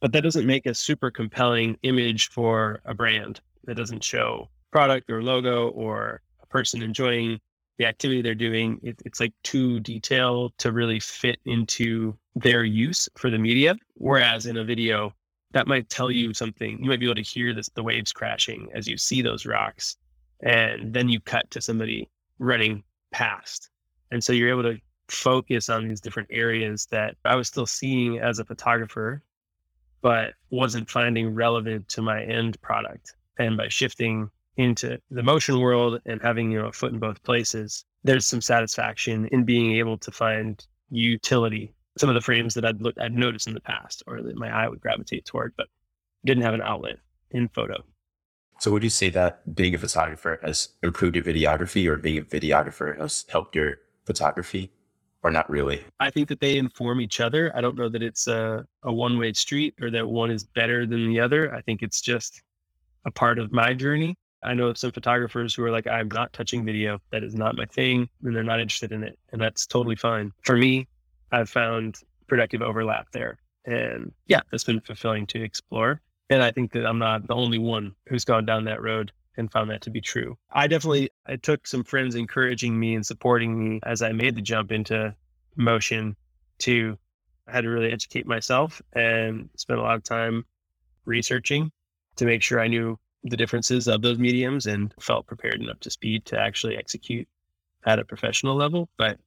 But 0.01 0.13
that 0.13 0.23
doesn't 0.23 0.47
make 0.47 0.67
a 0.67 0.75
super 0.75 1.11
compelling 1.11 1.77
image 1.83 2.29
for 2.31 2.81
a 2.85 2.95
brand. 2.95 3.41
That 3.65 3.77
doesn't 3.77 4.05
show 4.05 4.49
product 4.71 5.11
or 5.11 5.23
logo 5.23 5.69
or 5.71 6.23
a 6.43 6.47
person 6.47 6.83
enjoying 6.83 7.41
the 7.79 7.87
activity 7.87 8.23
they're 8.23 8.35
doing. 8.35 8.81
It, 8.83 9.01
it's 9.05 9.21
like 9.21 9.33
too 9.43 9.81
detailed 9.81 10.53
to 10.59 10.73
really 10.73 11.01
fit 11.01 11.39
into 11.45 12.17
their 12.35 12.65
use 12.65 13.09
for 13.17 13.31
the 13.31 13.39
media. 13.39 13.77
Whereas 13.95 14.47
in 14.47 14.57
a 14.57 14.65
video, 14.65 15.13
that 15.53 15.67
might 15.67 15.89
tell 15.89 16.11
you 16.11 16.35
something. 16.35 16.79
You 16.83 16.91
might 16.91 17.01
be 17.01 17.07
able 17.07 17.15
to 17.17 17.23
hear 17.23 17.55
this, 17.55 17.69
the 17.75 17.83
waves 17.83 18.13
crashing 18.13 18.69
as 18.75 18.87
you 18.87 18.97
see 18.97 19.23
those 19.23 19.47
rocks. 19.47 19.97
And 20.41 20.93
then 20.93 21.09
you 21.09 21.21
cut 21.21 21.51
to 21.53 21.61
somebody 21.61 22.09
running 22.39 22.85
past. 23.13 23.71
And 24.11 24.23
so 24.23 24.33
you're 24.33 24.51
able 24.51 24.63
to 24.63 24.81
focus 25.09 25.69
on 25.69 25.89
these 25.89 26.01
different 26.01 26.29
areas 26.31 26.87
that 26.91 27.17
I 27.25 27.35
was 27.35 27.49
still 27.49 27.67
seeing 27.67 28.19
as 28.19 28.39
a 28.39 28.45
photographer, 28.45 29.23
but 30.03 30.35
wasn't 30.51 30.91
finding 30.91 31.35
relevant 31.35 31.89
to 31.89 32.03
my 32.03 32.23
end 32.23 32.61
product. 32.61 33.15
And 33.39 33.57
by 33.57 33.69
shifting 33.69 34.31
into 34.57 35.01
the 35.11 35.23
motion 35.23 35.61
world 35.61 36.01
and 36.07 36.21
having 36.21 36.51
you 36.51 36.61
know 36.61 36.67
a 36.67 36.73
foot 36.73 36.93
in 36.93 36.99
both 36.99 37.23
places, 37.23 37.85
there's 38.05 38.27
some 38.27 38.41
satisfaction 38.41 39.27
in 39.29 39.45
being 39.45 39.77
able 39.77 39.97
to 39.99 40.11
find 40.11 40.65
utility. 40.91 41.73
Some 41.99 42.09
of 42.09 42.15
the 42.15 42.21
frames 42.21 42.55
that 42.55 42.65
I'd 42.65 42.81
looked, 42.81 42.99
I'd 42.99 43.15
noticed 43.15 43.47
in 43.47 43.55
the 43.55 43.61
past, 43.61 44.03
or 44.07 44.23
that 44.23 44.37
my 44.37 44.51
eye 44.51 44.69
would 44.69 44.81
gravitate 44.81 45.25
toward, 45.25 45.55
but 45.57 45.67
didn't 46.25 46.45
have 46.45 46.55
an 46.55 46.63
outlet 46.63 46.99
in 47.31 47.49
photo. 47.49 47.83
So 48.61 48.73
would 48.73 48.83
you 48.83 48.91
say 48.91 49.09
that 49.11 49.55
being 49.55 49.75
a 49.75 49.79
photographer 49.79 50.41
has 50.43 50.71
improved 50.83 51.15
your 51.15 51.25
videography 51.25 51.87
or 51.87 51.97
being 51.97 52.19
a 52.19 52.23
videographer 52.23 52.99
has 52.99 53.25
helped 53.29 53.55
your 53.55 53.79
photography 54.05 54.73
or 55.23 55.31
not 55.31 55.49
really? 55.49 55.85
I 56.01 56.11
think 56.11 56.29
that 56.29 56.41
they 56.41 56.59
inform 56.59 57.01
each 57.01 57.21
other. 57.21 57.53
I 57.57 57.61
don't 57.61 57.77
know 57.77 57.89
that 57.89 58.03
it's 58.03 58.27
a, 58.27 58.67
a 58.83 58.93
one 58.93 59.17
way 59.19 59.33
street 59.33 59.75
or 59.81 59.91
that 59.91 60.09
one 60.09 60.31
is 60.31 60.45
better 60.45 60.87
than 60.87 61.09
the 61.09 61.21
other. 61.21 61.55
I 61.55 61.61
think 61.61 61.83
it's 61.83 62.01
just 62.01 62.43
a 63.05 63.11
part 63.11 63.39
of 63.39 63.53
my 63.53 63.75
journey. 63.75 64.17
I 64.43 64.55
know 64.55 64.69
of 64.69 64.79
some 64.79 64.93
photographers 64.93 65.55
who 65.55 65.65
are 65.65 65.71
like, 65.71 65.87
I'm 65.87 66.09
not 66.09 66.33
touching 66.33 66.65
video. 66.65 67.01
That 67.11 67.25
is 67.25 67.35
not 67.35 67.57
my 67.57 67.67
thing. 67.67 68.09
And 68.23 68.35
they're 68.35 68.43
not 68.43 68.61
interested 68.61 68.93
in 68.93 69.03
it. 69.05 69.19
And 69.33 69.41
that's 69.41 69.67
totally 69.67 69.97
fine. 69.97 70.33
For 70.45 70.57
me, 70.57 70.87
I've 71.31 71.51
found 71.51 71.99
productive 72.27 72.63
overlap 72.63 73.09
there. 73.13 73.39
And 73.65 74.13
yeah, 74.27 74.41
it's 74.53 74.65
been 74.65 74.81
fulfilling 74.81 75.27
to 75.29 75.43
explore. 75.43 76.01
And 76.31 76.43
I 76.43 76.51
think 76.51 76.73
that 76.73 76.87
I'm 76.87 76.99
not 76.99 77.27
the 77.27 77.35
only 77.35 77.59
one 77.59 77.95
who's 78.09 78.25
gone 78.25 78.47
down 78.47 78.65
that 78.65 78.83
road 78.83 79.13
and 79.37 79.51
found 79.51 79.71
that 79.71 79.83
to 79.83 79.91
be 79.91 80.01
true. 80.01 80.37
I 80.51 80.67
definitely 80.67 81.11
I 81.27 81.37
took 81.37 81.67
some 81.67 81.85
friends 81.85 82.15
encouraging 82.15 82.79
me 82.79 82.95
and 82.95 83.07
supporting 83.07 83.59
me 83.59 83.81
as 83.85 84.03
I 84.03 84.13
made 84.13 84.35
the 84.35 84.43
jump 84.43 84.73
into 84.73 85.15
motion 85.57 86.17
to 86.61 86.99
I 87.47 87.53
had 87.53 87.65
to 87.65 87.71
really 87.71 87.93
educate 87.93 88.27
myself 88.27 88.83
and 88.93 89.49
spend 89.57 89.81
a 89.81 89.83
lot 89.83 89.95
of 89.95 90.03
time 90.03 90.45
researching 91.07 91.73
to 92.17 92.27
make 92.27 92.43
sure 92.43 92.61
I 92.61 92.69
knew 92.69 92.99
the 93.25 93.37
differences 93.37 93.89
of 93.89 94.03
those 94.03 94.19
mediums 94.19 94.67
and 94.67 94.93
felt 95.01 95.27
prepared 95.27 95.61
and 95.61 95.71
up 95.71 95.81
to 95.81 95.91
speed 95.91 96.27
to 96.27 96.39
actually 96.39 96.77
execute 96.77 97.27
at 97.87 97.99
a 97.99 98.05
professional 98.05 98.55
level. 98.55 98.89
But 98.99 99.19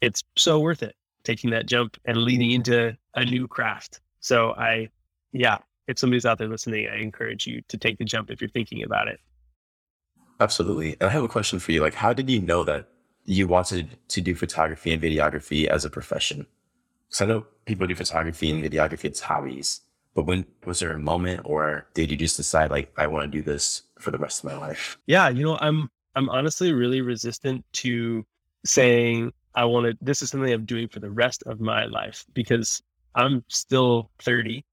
it's 0.00 0.24
so 0.36 0.58
worth 0.58 0.82
it 0.82 0.96
taking 1.28 1.50
that 1.50 1.66
jump 1.66 1.98
and 2.06 2.16
leading 2.16 2.52
into 2.52 2.96
a 3.14 3.24
new 3.24 3.46
craft. 3.46 4.00
So 4.20 4.52
I, 4.52 4.88
yeah, 5.32 5.58
if 5.86 5.98
somebody's 5.98 6.24
out 6.24 6.38
there 6.38 6.48
listening, 6.48 6.88
I 6.88 6.96
encourage 7.00 7.46
you 7.46 7.60
to 7.68 7.76
take 7.76 7.98
the 7.98 8.04
jump 8.04 8.30
if 8.30 8.40
you're 8.40 8.48
thinking 8.48 8.82
about 8.82 9.08
it. 9.08 9.20
Absolutely. 10.40 10.96
And 11.00 11.10
I 11.10 11.12
have 11.12 11.22
a 11.22 11.28
question 11.28 11.58
for 11.58 11.72
you. 11.72 11.82
Like, 11.82 11.92
how 11.92 12.14
did 12.14 12.30
you 12.30 12.40
know 12.40 12.64
that 12.64 12.88
you 13.26 13.46
wanted 13.46 13.98
to 14.08 14.20
do 14.22 14.34
photography 14.34 14.90
and 14.90 15.02
videography 15.02 15.66
as 15.66 15.84
a 15.84 15.90
profession? 15.90 16.46
Because 17.08 17.20
I 17.20 17.26
know 17.26 17.46
people 17.66 17.86
do 17.86 17.94
photography 17.94 18.50
and 18.50 18.64
videography 18.64 19.10
as 19.10 19.20
hobbies, 19.20 19.82
but 20.14 20.24
when 20.24 20.46
was 20.64 20.80
there 20.80 20.92
a 20.92 20.98
moment 20.98 21.42
or 21.44 21.88
did 21.92 22.10
you 22.10 22.16
just 22.16 22.38
decide 22.38 22.70
like 22.70 22.90
I 22.96 23.06
want 23.06 23.30
to 23.30 23.38
do 23.38 23.42
this 23.42 23.82
for 23.98 24.10
the 24.10 24.18
rest 24.18 24.42
of 24.42 24.50
my 24.50 24.56
life? 24.56 24.96
Yeah, 25.06 25.28
you 25.28 25.44
know, 25.44 25.58
I'm 25.60 25.90
I'm 26.14 26.30
honestly 26.30 26.72
really 26.72 27.02
resistant 27.02 27.66
to 27.84 28.24
saying 28.64 29.32
I 29.54 29.64
wanted 29.64 29.98
this 30.00 30.22
is 30.22 30.30
something 30.30 30.52
I'm 30.52 30.64
doing 30.64 30.88
for 30.88 31.00
the 31.00 31.10
rest 31.10 31.42
of 31.46 31.60
my 31.60 31.86
life 31.86 32.24
because 32.34 32.82
I'm 33.14 33.44
still 33.48 34.10
30 34.20 34.64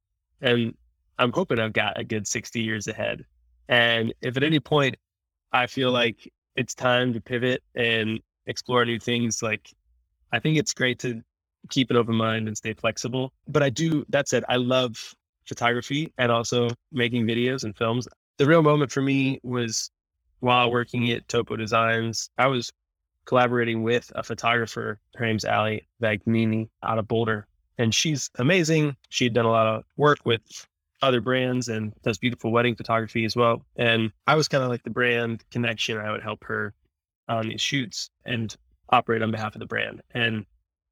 and 0.41 0.75
I'm 1.17 1.31
hoping 1.31 1.59
I've 1.59 1.73
got 1.73 1.99
a 1.99 2.03
good 2.03 2.27
60 2.27 2.61
years 2.61 2.87
ahead. 2.87 3.25
And 3.69 4.13
if 4.21 4.37
at 4.37 4.43
any 4.43 4.59
point 4.59 4.95
I 5.51 5.67
feel 5.67 5.91
like 5.91 6.31
it's 6.55 6.75
time 6.75 7.13
to 7.13 7.21
pivot 7.21 7.63
and 7.75 8.19
explore 8.45 8.85
new 8.85 8.99
things, 8.99 9.41
like 9.41 9.73
I 10.31 10.39
think 10.39 10.57
it's 10.57 10.73
great 10.73 10.99
to 10.99 11.21
keep 11.69 11.89
an 11.89 11.97
open 11.97 12.15
mind 12.15 12.47
and 12.47 12.57
stay 12.57 12.73
flexible. 12.73 13.33
But 13.47 13.63
I 13.63 13.69
do, 13.69 14.05
that 14.09 14.27
said, 14.27 14.43
I 14.49 14.57
love 14.57 15.15
photography 15.45 16.11
and 16.17 16.31
also 16.31 16.69
making 16.91 17.25
videos 17.25 17.63
and 17.63 17.75
films. 17.75 18.07
The 18.37 18.45
real 18.45 18.61
moment 18.61 18.91
for 18.91 19.01
me 19.01 19.39
was 19.43 19.89
while 20.39 20.71
working 20.71 21.09
at 21.11 21.27
Topo 21.27 21.55
Designs. 21.55 22.29
I 22.37 22.47
was 22.47 22.71
collaborating 23.25 23.83
with 23.83 24.11
a 24.15 24.23
photographer. 24.23 24.99
Her 25.15 25.25
name's 25.25 25.45
Ali 25.45 25.87
Vagnini 26.01 26.69
out 26.83 26.99
of 26.99 27.07
Boulder. 27.07 27.47
And 27.77 27.93
she's 27.93 28.29
amazing. 28.35 28.95
She'd 29.09 29.33
done 29.33 29.45
a 29.45 29.51
lot 29.51 29.67
of 29.67 29.83
work 29.97 30.19
with 30.25 30.41
other 31.01 31.21
brands 31.21 31.67
and 31.67 31.93
does 32.03 32.17
beautiful 32.17 32.51
wedding 32.51 32.75
photography 32.75 33.25
as 33.25 33.35
well. 33.35 33.65
And 33.75 34.11
I 34.27 34.35
was 34.35 34.47
kind 34.47 34.63
of 34.63 34.69
like 34.69 34.83
the 34.83 34.89
brand 34.89 35.43
connection. 35.51 35.97
I 35.97 36.11
would 36.11 36.23
help 36.23 36.43
her 36.45 36.73
on 37.27 37.49
these 37.49 37.61
shoots 37.61 38.09
and 38.25 38.55
operate 38.89 39.21
on 39.21 39.31
behalf 39.31 39.55
of 39.55 39.59
the 39.59 39.65
brand. 39.65 40.01
And 40.11 40.45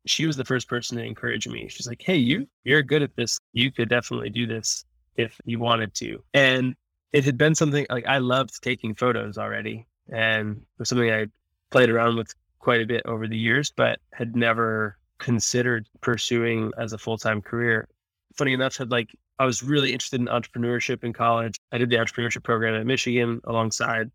she 0.06 0.26
was 0.26 0.36
the 0.36 0.46
first 0.46 0.67
person 0.67 0.98
to 0.98 1.04
encourage 1.04 1.48
me. 1.48 1.67
She's 1.69 1.88
like, 1.88 2.02
Hey, 2.02 2.17
you, 2.17 2.48
you're 2.63 2.84
good 2.84 3.02
at 3.02 3.15
this. 3.15 3.39
You 3.54 3.72
could 3.72 3.89
definitely 3.89 4.30
do 4.30 4.46
this 4.46 4.86
if 5.15 5.39
you 5.46 5.60
wanted 5.60 5.93
to. 5.96 6.24
And 6.34 6.76
it 7.13 7.24
had 7.24 7.38
been 7.38 7.56
something 7.56 7.86
like 7.89 8.08
I 8.08 8.17
loved 8.17 8.62
taking 8.62 8.96
photos 8.96 9.38
already. 9.38 9.88
And 10.12 10.58
it 10.58 10.80
was 10.80 10.89
something 10.89 11.12
I 11.12 11.28
played 11.74 11.90
around 11.90 12.16
with 12.16 12.34
quite 12.60 12.82
a 12.82 12.86
bit 12.86 13.02
over 13.06 13.28
the 13.28 13.38
years, 13.38 13.74
but 13.76 14.00
had 14.14 14.36
never 14.36 14.96
considered 15.18 15.90
pursuing 16.02 16.72
as 16.78 16.94
a 16.94 16.98
full 16.98 17.18
time 17.18 17.42
career. 17.42 17.88
Funny 18.36 18.54
enough, 18.54 18.78
had 18.78 18.92
like 18.92 19.10
I 19.40 19.46
was 19.46 19.64
really 19.64 19.92
interested 19.92 20.22
in 20.22 20.28
entrepreneurship 20.28 21.04
in 21.04 21.12
college. 21.12 21.60
I 21.72 21.80
did 21.80 21.90
the 21.90 21.96
entrepreneurship 21.96 22.44
program 22.44 22.76
at 22.76 22.86
Michigan 22.86 23.42
alongside 23.46 24.12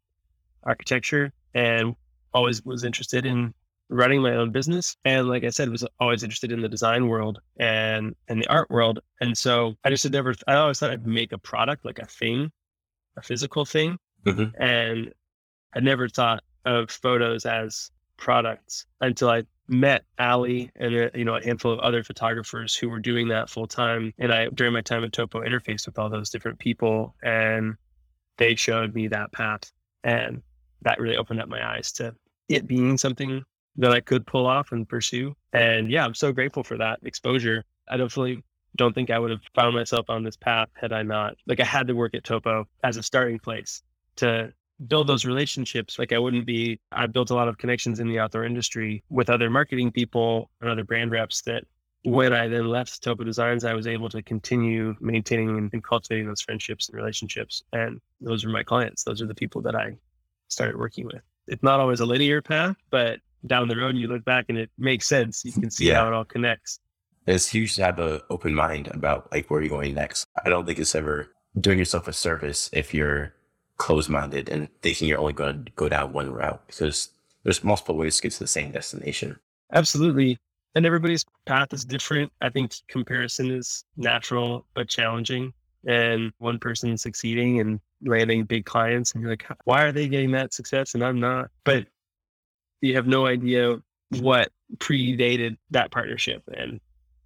architecture 0.62 1.32
and 1.52 1.96
always 2.32 2.64
was 2.64 2.84
interested 2.84 3.26
in 3.26 3.52
running 3.88 4.22
my 4.22 4.36
own 4.36 4.52
business. 4.52 4.96
And 5.04 5.28
like 5.28 5.42
I 5.42 5.50
said, 5.50 5.68
was 5.68 5.84
always 5.98 6.22
interested 6.22 6.52
in 6.52 6.60
the 6.60 6.68
design 6.68 7.08
world 7.08 7.40
and 7.58 8.14
and 8.28 8.40
the 8.40 8.48
art 8.48 8.70
world. 8.70 9.00
And 9.20 9.36
so 9.36 9.74
I 9.84 9.90
just 9.90 10.04
had 10.04 10.12
never 10.12 10.32
I 10.46 10.54
always 10.54 10.78
thought 10.78 10.92
I'd 10.92 11.06
make 11.06 11.32
a 11.32 11.38
product, 11.38 11.84
like 11.84 11.98
a 11.98 12.06
thing, 12.06 12.52
a 13.16 13.22
physical 13.22 13.64
thing. 13.64 13.98
Mm-hmm. 14.24 14.62
And 14.62 15.12
I 15.74 15.80
never 15.80 16.08
thought 16.08 16.44
of 16.68 16.90
photos 16.90 17.46
as 17.46 17.90
products 18.16 18.86
until 19.00 19.30
I 19.30 19.44
met 19.68 20.04
Ali 20.18 20.70
and 20.76 20.94
a, 20.94 21.10
you 21.14 21.24
know 21.24 21.36
a 21.36 21.44
handful 21.44 21.72
of 21.72 21.78
other 21.80 22.02
photographers 22.02 22.74
who 22.76 22.88
were 22.88 22.98
doing 22.98 23.28
that 23.28 23.50
full 23.50 23.66
time. 23.66 24.12
And 24.18 24.32
I 24.32 24.48
during 24.48 24.72
my 24.72 24.80
time 24.80 25.04
at 25.04 25.12
Topo 25.12 25.40
interfaced 25.40 25.86
with 25.86 25.98
all 25.98 26.10
those 26.10 26.30
different 26.30 26.58
people, 26.58 27.14
and 27.22 27.74
they 28.36 28.54
showed 28.54 28.94
me 28.94 29.08
that 29.08 29.32
path, 29.32 29.72
and 30.04 30.42
that 30.82 31.00
really 31.00 31.16
opened 31.16 31.40
up 31.40 31.48
my 31.48 31.76
eyes 31.76 31.92
to 31.92 32.14
it 32.48 32.66
being 32.66 32.98
something 32.98 33.42
that 33.76 33.92
I 33.92 34.00
could 34.00 34.26
pull 34.26 34.46
off 34.46 34.72
and 34.72 34.88
pursue. 34.88 35.34
And 35.52 35.90
yeah, 35.90 36.04
I'm 36.04 36.14
so 36.14 36.32
grateful 36.32 36.64
for 36.64 36.76
that 36.78 36.98
exposure. 37.02 37.64
I 37.88 37.96
definitely 37.96 38.42
don't 38.76 38.94
think 38.94 39.10
I 39.10 39.18
would 39.18 39.30
have 39.30 39.40
found 39.54 39.74
myself 39.74 40.06
on 40.08 40.24
this 40.24 40.36
path 40.36 40.68
had 40.74 40.92
I 40.92 41.02
not. 41.02 41.36
Like 41.46 41.60
I 41.60 41.64
had 41.64 41.86
to 41.88 41.94
work 41.94 42.14
at 42.14 42.24
Topo 42.24 42.66
as 42.82 42.96
a 42.96 43.02
starting 43.02 43.38
place 43.38 43.82
to 44.16 44.52
build 44.86 45.06
those 45.06 45.24
relationships. 45.24 45.98
Like 45.98 46.12
I 46.12 46.18
wouldn't 46.18 46.46
be, 46.46 46.80
I 46.92 47.06
built 47.06 47.30
a 47.30 47.34
lot 47.34 47.48
of 47.48 47.58
connections 47.58 48.00
in 48.00 48.08
the 48.08 48.18
outdoor 48.18 48.44
industry 48.44 49.02
with 49.10 49.30
other 49.30 49.50
marketing 49.50 49.90
people 49.90 50.50
and 50.60 50.70
other 50.70 50.84
brand 50.84 51.10
reps 51.10 51.42
that 51.42 51.64
when 52.04 52.32
I 52.32 52.46
then 52.46 52.68
left 52.68 53.02
Topo 53.02 53.24
Designs, 53.24 53.64
I 53.64 53.74
was 53.74 53.86
able 53.86 54.08
to 54.10 54.22
continue 54.22 54.94
maintaining 55.00 55.50
and, 55.50 55.70
and 55.72 55.82
cultivating 55.82 56.28
those 56.28 56.40
friendships 56.40 56.88
and 56.88 56.96
relationships. 56.96 57.64
And 57.72 58.00
those 58.20 58.44
are 58.44 58.50
my 58.50 58.62
clients. 58.62 59.02
Those 59.02 59.20
are 59.20 59.26
the 59.26 59.34
people 59.34 59.62
that 59.62 59.74
I 59.74 59.96
started 60.46 60.78
working 60.78 61.06
with. 61.06 61.22
It's 61.48 61.62
not 61.62 61.80
always 61.80 62.00
a 62.00 62.06
linear 62.06 62.40
path, 62.40 62.76
but 62.90 63.18
down 63.46 63.68
the 63.68 63.76
road 63.76 63.96
you 63.96 64.06
look 64.06 64.24
back 64.24 64.46
and 64.48 64.58
it 64.58 64.70
makes 64.78 65.06
sense. 65.06 65.44
You 65.44 65.52
can 65.52 65.70
see 65.70 65.88
yeah. 65.88 65.96
how 65.96 66.08
it 66.08 66.12
all 66.12 66.24
connects. 66.24 66.80
It's 67.26 67.48
huge 67.48 67.74
to 67.76 67.84
have 67.84 67.98
an 67.98 68.20
open 68.30 68.54
mind 68.54 68.88
about 68.88 69.30
like 69.32 69.50
where 69.50 69.60
you're 69.60 69.68
going 69.68 69.94
next. 69.94 70.26
I 70.44 70.48
don't 70.48 70.66
think 70.66 70.78
it's 70.78 70.94
ever 70.94 71.30
doing 71.60 71.78
yourself 71.78 72.08
a 72.08 72.12
service 72.12 72.70
if 72.72 72.94
you're 72.94 73.34
closed 73.78 74.10
minded 74.10 74.48
and 74.48 74.68
thinking 74.82 75.08
you're 75.08 75.18
only 75.18 75.32
going 75.32 75.64
to 75.64 75.72
go 75.72 75.88
down 75.88 76.12
one 76.12 76.30
route 76.32 76.62
because 76.66 77.10
there's 77.44 77.64
multiple 77.64 77.96
ways 77.96 78.16
to 78.16 78.22
get 78.22 78.32
to 78.32 78.40
the 78.40 78.46
same 78.46 78.72
destination. 78.72 79.38
Absolutely. 79.72 80.38
And 80.74 80.84
everybody's 80.84 81.24
path 81.46 81.72
is 81.72 81.84
different. 81.84 82.32
I 82.40 82.50
think 82.50 82.74
comparison 82.88 83.50
is 83.50 83.84
natural 83.96 84.66
but 84.74 84.88
challenging. 84.88 85.52
And 85.86 86.32
one 86.38 86.58
person 86.58 86.98
succeeding 86.98 87.60
and 87.60 87.80
landing 88.02 88.44
big 88.44 88.64
clients, 88.64 89.12
and 89.12 89.22
you're 89.22 89.30
like, 89.30 89.46
why 89.64 89.84
are 89.84 89.92
they 89.92 90.08
getting 90.08 90.32
that 90.32 90.52
success 90.52 90.94
and 90.94 91.04
I'm 91.04 91.20
not? 91.20 91.50
But 91.64 91.86
you 92.80 92.94
have 92.96 93.06
no 93.06 93.26
idea 93.26 93.76
what 94.20 94.50
predated 94.78 95.56
that 95.70 95.90
partnership 95.90 96.42
and 96.52 96.80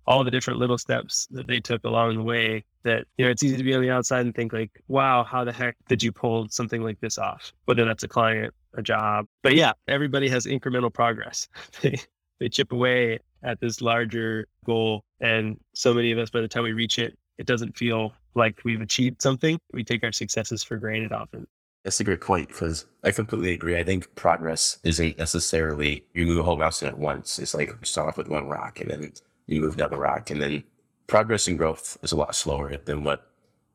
all 0.07 0.25
the 0.25 0.31
different 0.31 0.59
little 0.59 0.79
steps 0.79 1.29
that 1.31 1.47
they 1.47 1.61
took 1.61 1.85
along 1.85 2.17
the 2.17 2.23
way 2.23 2.65
that 2.83 3.07
you 3.17 3.25
know 3.25 3.31
it's 3.31 3.43
easy 3.43 3.57
to 3.57 3.63
be 3.63 3.75
on 3.75 3.83
the 3.83 3.91
outside 3.91 4.27
and 4.27 4.35
think 4.35 4.53
like 4.53 4.71
wow 4.89 5.23
how 5.23 5.45
the 5.45 5.53
heck 5.53 5.77
did 5.89 6.03
you 6.03 6.13
pull 6.13 6.49
something 6.49 6.83
like 6.83 7.01
this 7.01 7.19
off? 7.19 7.53
Whether 7.67 7.85
that's 7.85 8.03
a 8.03 8.09
client 8.09 8.53
a 8.75 8.83
job. 8.83 9.27
But 9.43 9.55
yeah 9.55 9.73
everybody 9.89 10.29
has 10.29 10.47
incremental 10.47 10.93
progress. 10.93 11.49
They, 11.83 11.99
they 12.41 12.49
chip 12.49 12.73
away 12.73 13.21
at 13.45 13.61
this 13.61 13.81
larger 13.81 14.49
goal. 14.65 15.05
And 15.21 15.61
so 15.75 15.95
many 15.95 16.11
of 16.11 16.19
us 16.19 16.31
by 16.31 16.41
the 16.41 16.49
time 16.49 16.65
we 16.65 16.73
reach 16.73 16.99
it 16.99 17.17
it 17.39 17.47
doesn't 17.47 17.77
feel 17.77 18.13
like 18.35 18.61
we've 18.65 18.81
achieved 18.81 19.23
something. 19.23 19.59
We 19.73 19.85
take 19.85 20.05
our 20.05 20.13
successes 20.13 20.63
for 20.63 20.77
granted 20.77 21.13
often. 21.13 21.47
That's 21.85 21.99
a 21.99 22.05
great 22.05 22.21
point 22.21 22.49
because 22.49 22.87
I 23.03 23.11
completely 23.11 23.53
agree. 23.53 23.77
I 23.77 23.83
think 23.83 24.15
progress 24.15 24.79
isn't 24.85 25.19
necessarily 25.19 26.05
you 26.15 26.27
move 26.27 26.39
a 26.39 26.43
whole 26.45 26.57
mountain 26.57 26.89
at 26.89 26.99
once. 26.99 27.39
It's 27.39 27.55
like 27.55 27.75
start 27.85 28.09
off 28.09 28.17
with 28.17 28.29
one 28.29 28.47
rock 28.47 28.81
and 28.81 28.91
then 28.91 29.13
you 29.47 29.61
move 29.61 29.77
down 29.77 29.91
the 29.91 29.99
rock, 29.99 30.31
and 30.31 30.41
then 30.41 30.65
progress 31.07 31.47
and 31.49 31.59
growth 31.59 31.99
is 32.03 32.13
a 32.13 32.17
lot 32.17 32.35
slower 32.35 32.77
than 32.77 33.05
what 33.05 33.31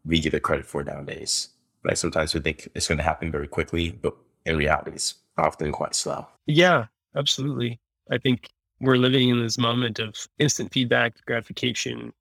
we 0.06 0.20
give 0.20 0.34
it 0.34 0.44
credit 0.44 0.66
for 0.66 0.84
nowadays. 0.84 1.50
Like 1.84 1.98
sometimes 1.98 2.34
we 2.34 2.40
think 2.40 2.70
it's 2.74 2.88
going 2.88 2.98
to 2.98 3.04
happen 3.04 3.32
very 3.32 3.48
quickly, 3.48 3.92
but 3.92 4.16
in 4.46 4.58
reality, 4.58 4.92
it's 4.92 5.16
often 5.38 5.72
quite 5.72 5.96
slow. 5.96 6.28
Yeah, 6.46 6.86
absolutely. 7.16 7.80
I 8.10 8.18
think 8.18 8.50
we're 8.80 8.98
living 8.98 9.30
in 9.30 9.42
this 9.42 9.58
moment 9.58 10.00
of 10.00 10.16
instant 10.40 10.72
feedback, 10.72 11.16
gratification, 11.26 12.14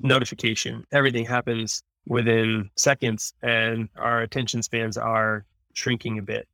notification. 0.00 0.84
Everything 0.92 1.24
happens 1.24 1.82
within 2.06 2.70
seconds, 2.76 3.34
and 3.42 3.88
our 3.96 4.22
attention 4.22 4.62
spans 4.62 4.96
are 4.96 5.44
shrinking 5.74 6.18
a 6.18 6.22
bit. 6.22 6.48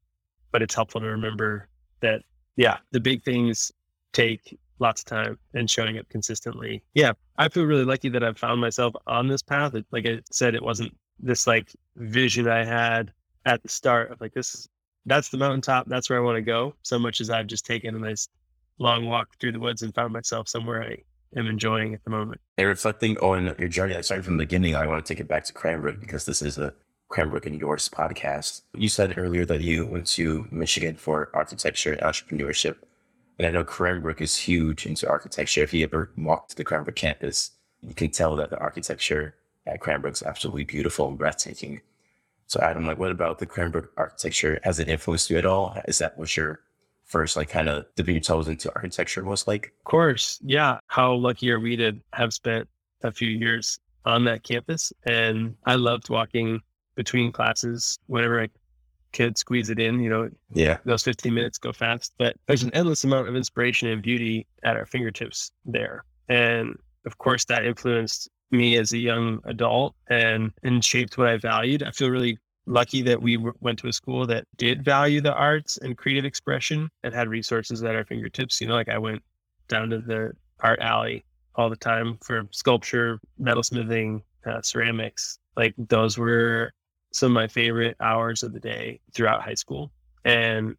But 0.52 0.62
it's 0.62 0.74
helpful 0.74 1.00
to 1.00 1.06
remember 1.06 1.68
that, 2.00 2.22
yeah, 2.56 2.78
the 2.92 3.00
big 3.00 3.22
things 3.22 3.70
take 4.12 4.58
lots 4.78 5.02
of 5.02 5.06
time 5.06 5.38
and 5.54 5.70
showing 5.70 5.98
up 5.98 6.08
consistently. 6.08 6.82
Yeah, 6.94 7.12
I 7.36 7.48
feel 7.48 7.64
really 7.64 7.84
lucky 7.84 8.08
that 8.10 8.22
I've 8.22 8.38
found 8.38 8.60
myself 8.60 8.94
on 9.06 9.28
this 9.28 9.42
path. 9.42 9.74
It, 9.74 9.86
like 9.90 10.06
I 10.06 10.20
said, 10.30 10.54
it 10.54 10.62
wasn't 10.62 10.94
this 11.18 11.46
like 11.46 11.72
vision 11.96 12.48
I 12.48 12.64
had 12.64 13.12
at 13.44 13.62
the 13.62 13.68
start 13.68 14.12
of 14.12 14.20
like 14.20 14.34
this 14.34 14.54
is 14.54 14.68
that's 15.06 15.30
the 15.30 15.38
mountaintop, 15.38 15.86
that's 15.88 16.10
where 16.10 16.18
I 16.18 16.22
want 16.22 16.36
to 16.36 16.42
go. 16.42 16.74
So 16.82 16.98
much 16.98 17.20
as 17.20 17.30
I've 17.30 17.46
just 17.46 17.64
taken 17.64 17.96
a 17.96 17.98
nice 17.98 18.28
long 18.78 19.06
walk 19.06 19.28
through 19.40 19.52
the 19.52 19.60
woods 19.60 19.82
and 19.82 19.94
found 19.94 20.12
myself 20.12 20.48
somewhere 20.48 20.82
I 20.82 21.38
am 21.38 21.46
enjoying 21.46 21.94
at 21.94 22.04
the 22.04 22.10
moment. 22.10 22.40
And 22.58 22.66
reflecting 22.66 23.16
on 23.18 23.54
your 23.58 23.68
journey, 23.68 23.96
I 23.96 24.02
started 24.02 24.24
from 24.24 24.36
the 24.36 24.44
beginning. 24.44 24.76
I 24.76 24.86
want 24.86 25.04
to 25.04 25.14
take 25.14 25.20
it 25.20 25.28
back 25.28 25.44
to 25.44 25.52
Cranbrook 25.52 25.98
because 25.98 26.26
this 26.26 26.42
is 26.42 26.58
a 26.58 26.74
Cranbrook 27.08 27.46
and 27.46 27.58
yours 27.58 27.88
podcast. 27.88 28.62
You 28.74 28.88
said 28.88 29.16
earlier 29.16 29.44
that 29.46 29.62
you 29.62 29.86
went 29.86 30.06
to 30.08 30.46
Michigan 30.50 30.96
for 30.96 31.30
architecture 31.32 31.92
and 31.92 32.02
entrepreneurship. 32.02 32.76
And 33.38 33.46
I 33.46 33.50
know 33.50 33.64
Cranbrook 33.64 34.20
is 34.20 34.36
huge 34.36 34.84
into 34.84 35.08
architecture. 35.08 35.62
If 35.62 35.72
you 35.72 35.84
ever 35.84 36.10
walk 36.16 36.48
to 36.48 36.56
the 36.56 36.64
Cranbrook 36.64 36.96
campus, 36.96 37.52
you 37.82 37.94
can 37.94 38.10
tell 38.10 38.34
that 38.36 38.50
the 38.50 38.58
architecture 38.58 39.36
at 39.66 39.80
Cranbrook 39.80 40.14
is 40.14 40.22
absolutely 40.22 40.64
beautiful 40.64 41.08
and 41.08 41.16
breathtaking. 41.16 41.80
So 42.48 42.60
Adam, 42.60 42.86
like, 42.86 42.98
what 42.98 43.10
about 43.10 43.38
the 43.38 43.46
Cranbrook 43.46 43.90
architecture? 43.96 44.58
Has 44.64 44.80
it 44.80 44.88
influenced 44.88 45.30
you 45.30 45.38
at 45.38 45.46
all? 45.46 45.80
Is 45.86 45.98
that 45.98 46.18
what 46.18 46.36
your 46.36 46.60
first, 47.04 47.36
like, 47.36 47.50
kind 47.50 47.68
of 47.68 47.86
dipping 47.94 48.14
your 48.14 48.22
toes 48.22 48.48
into 48.48 48.74
architecture 48.74 49.22
was 49.22 49.46
like? 49.46 49.66
Of 49.66 49.84
course, 49.84 50.40
yeah. 50.42 50.80
How 50.86 51.12
lucky 51.14 51.50
are 51.52 51.60
we 51.60 51.76
to 51.76 51.92
have 52.14 52.32
spent 52.32 52.66
a 53.02 53.12
few 53.12 53.28
years 53.28 53.78
on 54.04 54.24
that 54.24 54.42
campus? 54.42 54.92
And 55.04 55.54
I 55.66 55.76
loved 55.76 56.08
walking 56.08 56.60
between 56.96 57.30
classes 57.30 57.98
whenever 58.06 58.40
I 58.40 58.48
could 59.12 59.38
squeeze 59.38 59.70
it 59.70 59.78
in, 59.78 60.00
you 60.00 60.10
know, 60.10 60.28
yeah, 60.52 60.78
those 60.84 61.02
15 61.02 61.32
minutes 61.32 61.58
go 61.58 61.72
fast. 61.72 62.12
But 62.18 62.36
there's 62.46 62.62
an 62.62 62.74
endless 62.74 63.04
amount 63.04 63.28
of 63.28 63.36
inspiration 63.36 63.88
and 63.88 64.02
beauty 64.02 64.46
at 64.62 64.76
our 64.76 64.86
fingertips 64.86 65.50
there. 65.64 66.04
And 66.28 66.76
of 67.06 67.18
course, 67.18 67.44
that 67.46 67.64
influenced 67.64 68.28
me 68.50 68.76
as 68.76 68.92
a 68.92 68.98
young 68.98 69.40
adult 69.44 69.94
and, 70.08 70.52
and 70.62 70.84
shaped 70.84 71.18
what 71.18 71.28
I 71.28 71.36
valued. 71.36 71.82
I 71.82 71.90
feel 71.90 72.10
really 72.10 72.38
lucky 72.66 73.02
that 73.02 73.20
we 73.20 73.36
w- 73.36 73.54
went 73.60 73.78
to 73.80 73.88
a 73.88 73.92
school 73.92 74.26
that 74.26 74.44
did 74.56 74.84
value 74.84 75.20
the 75.20 75.34
arts 75.34 75.78
and 75.78 75.96
creative 75.96 76.24
expression 76.24 76.90
and 77.02 77.14
had 77.14 77.28
resources 77.28 77.82
at 77.82 77.94
our 77.94 78.04
fingertips. 78.04 78.60
You 78.60 78.68
know, 78.68 78.74
like 78.74 78.88
I 78.88 78.98
went 78.98 79.22
down 79.68 79.90
to 79.90 79.98
the 79.98 80.32
art 80.60 80.80
alley 80.80 81.24
all 81.54 81.70
the 81.70 81.76
time 81.76 82.18
for 82.22 82.46
sculpture, 82.50 83.20
metalsmithing, 83.40 84.22
uh, 84.46 84.62
ceramics. 84.62 85.38
Like 85.56 85.74
those 85.76 86.16
were 86.16 86.72
some 87.12 87.32
of 87.32 87.34
my 87.34 87.46
favorite 87.46 87.96
hours 88.00 88.42
of 88.42 88.52
the 88.52 88.60
day 88.60 89.00
throughout 89.12 89.42
high 89.42 89.54
school. 89.54 89.90
And, 90.24 90.76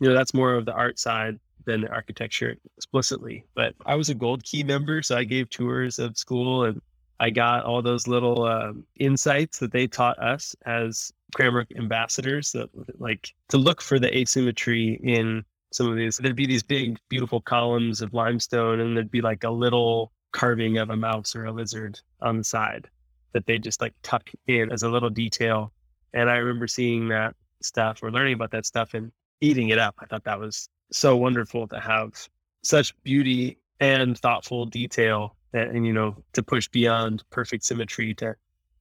you 0.00 0.08
know, 0.08 0.14
that's 0.14 0.34
more 0.34 0.54
of 0.54 0.66
the 0.66 0.72
art 0.72 0.98
side 0.98 1.38
than 1.64 1.82
the 1.82 1.90
architecture 1.90 2.56
explicitly. 2.76 3.44
But 3.54 3.74
I 3.86 3.94
was 3.94 4.08
a 4.08 4.14
Gold 4.14 4.44
Key 4.44 4.62
member, 4.62 5.02
so 5.02 5.16
I 5.16 5.24
gave 5.24 5.50
tours 5.50 5.98
of 5.98 6.16
school 6.16 6.64
and 6.64 6.80
I 7.20 7.30
got 7.30 7.64
all 7.64 7.80
those 7.80 8.06
little 8.06 8.44
um, 8.44 8.84
insights 8.98 9.58
that 9.60 9.72
they 9.72 9.86
taught 9.86 10.18
us 10.18 10.54
as 10.66 11.12
Cranbrook 11.34 11.68
ambassadors 11.76 12.52
that 12.52 12.68
like 13.00 13.32
to 13.48 13.56
look 13.56 13.80
for 13.80 13.98
the 13.98 14.16
asymmetry 14.16 15.00
in 15.02 15.44
some 15.72 15.88
of 15.90 15.96
these. 15.96 16.18
There'd 16.18 16.36
be 16.36 16.46
these 16.46 16.62
big, 16.62 16.98
beautiful 17.08 17.40
columns 17.40 18.02
of 18.02 18.14
limestone, 18.14 18.80
and 18.80 18.96
there'd 18.96 19.10
be 19.10 19.20
like 19.20 19.44
a 19.44 19.50
little 19.50 20.12
carving 20.32 20.78
of 20.78 20.90
a 20.90 20.96
mouse 20.96 21.36
or 21.36 21.44
a 21.44 21.52
lizard 21.52 22.00
on 22.20 22.36
the 22.36 22.44
side 22.44 22.88
that 23.34 23.46
they 23.46 23.58
just 23.58 23.80
like 23.80 23.92
tuck 24.02 24.30
in 24.46 24.72
as 24.72 24.82
a 24.82 24.88
little 24.88 25.10
detail. 25.10 25.72
And 26.14 26.30
I 26.30 26.36
remember 26.36 26.66
seeing 26.66 27.08
that 27.08 27.34
stuff 27.60 28.02
or 28.02 28.10
learning 28.10 28.34
about 28.34 28.52
that 28.52 28.64
stuff 28.64 28.94
and 28.94 29.12
eating 29.40 29.68
it 29.68 29.78
up. 29.78 29.96
I 29.98 30.06
thought 30.06 30.24
that 30.24 30.40
was 30.40 30.68
so 30.90 31.16
wonderful 31.16 31.68
to 31.68 31.80
have 31.80 32.28
such 32.62 32.94
beauty 33.02 33.58
and 33.80 34.16
thoughtful 34.18 34.64
detail 34.64 35.36
and, 35.52 35.86
you 35.86 35.92
know 35.92 36.16
to 36.32 36.42
push 36.42 36.68
beyond 36.68 37.22
perfect 37.30 37.64
symmetry 37.64 38.14
to 38.14 38.34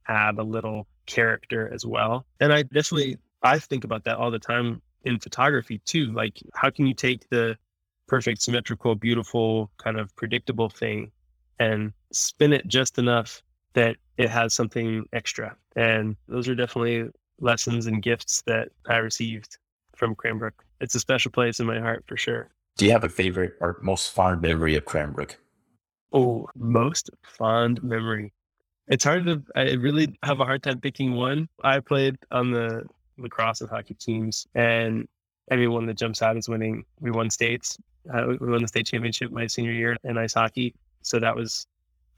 add 0.07 0.37
a 0.37 0.43
little 0.43 0.87
character 1.05 1.71
as 1.73 1.85
well. 1.85 2.25
And 2.39 2.53
I 2.53 2.63
definitely 2.63 3.17
I 3.41 3.59
think 3.59 3.83
about 3.83 4.05
that 4.05 4.17
all 4.17 4.31
the 4.31 4.39
time 4.39 4.81
in 5.03 5.19
photography 5.19 5.79
too. 5.79 6.11
Like 6.13 6.41
how 6.53 6.69
can 6.69 6.87
you 6.87 6.93
take 6.93 7.27
the 7.29 7.57
perfect 8.07 8.41
symmetrical, 8.41 8.95
beautiful, 8.95 9.71
kind 9.77 9.99
of 9.99 10.15
predictable 10.15 10.69
thing 10.69 11.11
and 11.59 11.93
spin 12.11 12.53
it 12.53 12.67
just 12.67 12.97
enough 12.97 13.41
that 13.73 13.97
it 14.17 14.29
has 14.29 14.53
something 14.53 15.05
extra. 15.13 15.55
And 15.75 16.15
those 16.27 16.47
are 16.47 16.55
definitely 16.55 17.09
lessons 17.39 17.87
and 17.87 18.01
gifts 18.01 18.43
that 18.45 18.69
I 18.87 18.97
received 18.97 19.57
from 19.95 20.15
Cranbrook. 20.15 20.63
It's 20.81 20.95
a 20.95 20.99
special 20.99 21.31
place 21.31 21.59
in 21.59 21.65
my 21.65 21.79
heart 21.79 22.03
for 22.07 22.17
sure. 22.17 22.49
Do 22.77 22.85
you 22.85 22.91
have 22.91 23.03
a 23.03 23.09
favorite 23.09 23.53
or 23.61 23.77
most 23.81 24.11
fond 24.13 24.41
memory 24.41 24.75
of 24.75 24.85
Cranbrook? 24.85 25.37
Oh, 26.11 26.47
most 26.55 27.09
fond 27.23 27.81
memory. 27.83 28.33
It's 28.87 29.03
hard 29.03 29.25
to, 29.25 29.41
I 29.55 29.73
really 29.73 30.17
have 30.23 30.39
a 30.39 30.45
hard 30.45 30.63
time 30.63 30.79
picking 30.81 31.13
one. 31.13 31.47
I 31.63 31.79
played 31.79 32.17
on 32.31 32.51
the 32.51 32.83
lacrosse 33.17 33.61
and 33.61 33.69
hockey 33.69 33.93
teams, 33.93 34.45
and 34.55 35.07
everyone 35.49 35.85
that 35.85 35.97
jumps 35.97 36.21
out 36.21 36.37
is 36.37 36.49
winning. 36.49 36.83
We 36.99 37.11
won 37.11 37.29
states. 37.29 37.77
Uh, 38.13 38.25
we 38.39 38.49
won 38.49 38.61
the 38.61 38.67
state 38.67 38.87
championship 38.87 39.31
my 39.31 39.47
senior 39.47 39.71
year 39.71 39.95
in 40.03 40.17
ice 40.17 40.33
hockey. 40.33 40.75
So 41.01 41.19
that 41.19 41.35
was 41.35 41.65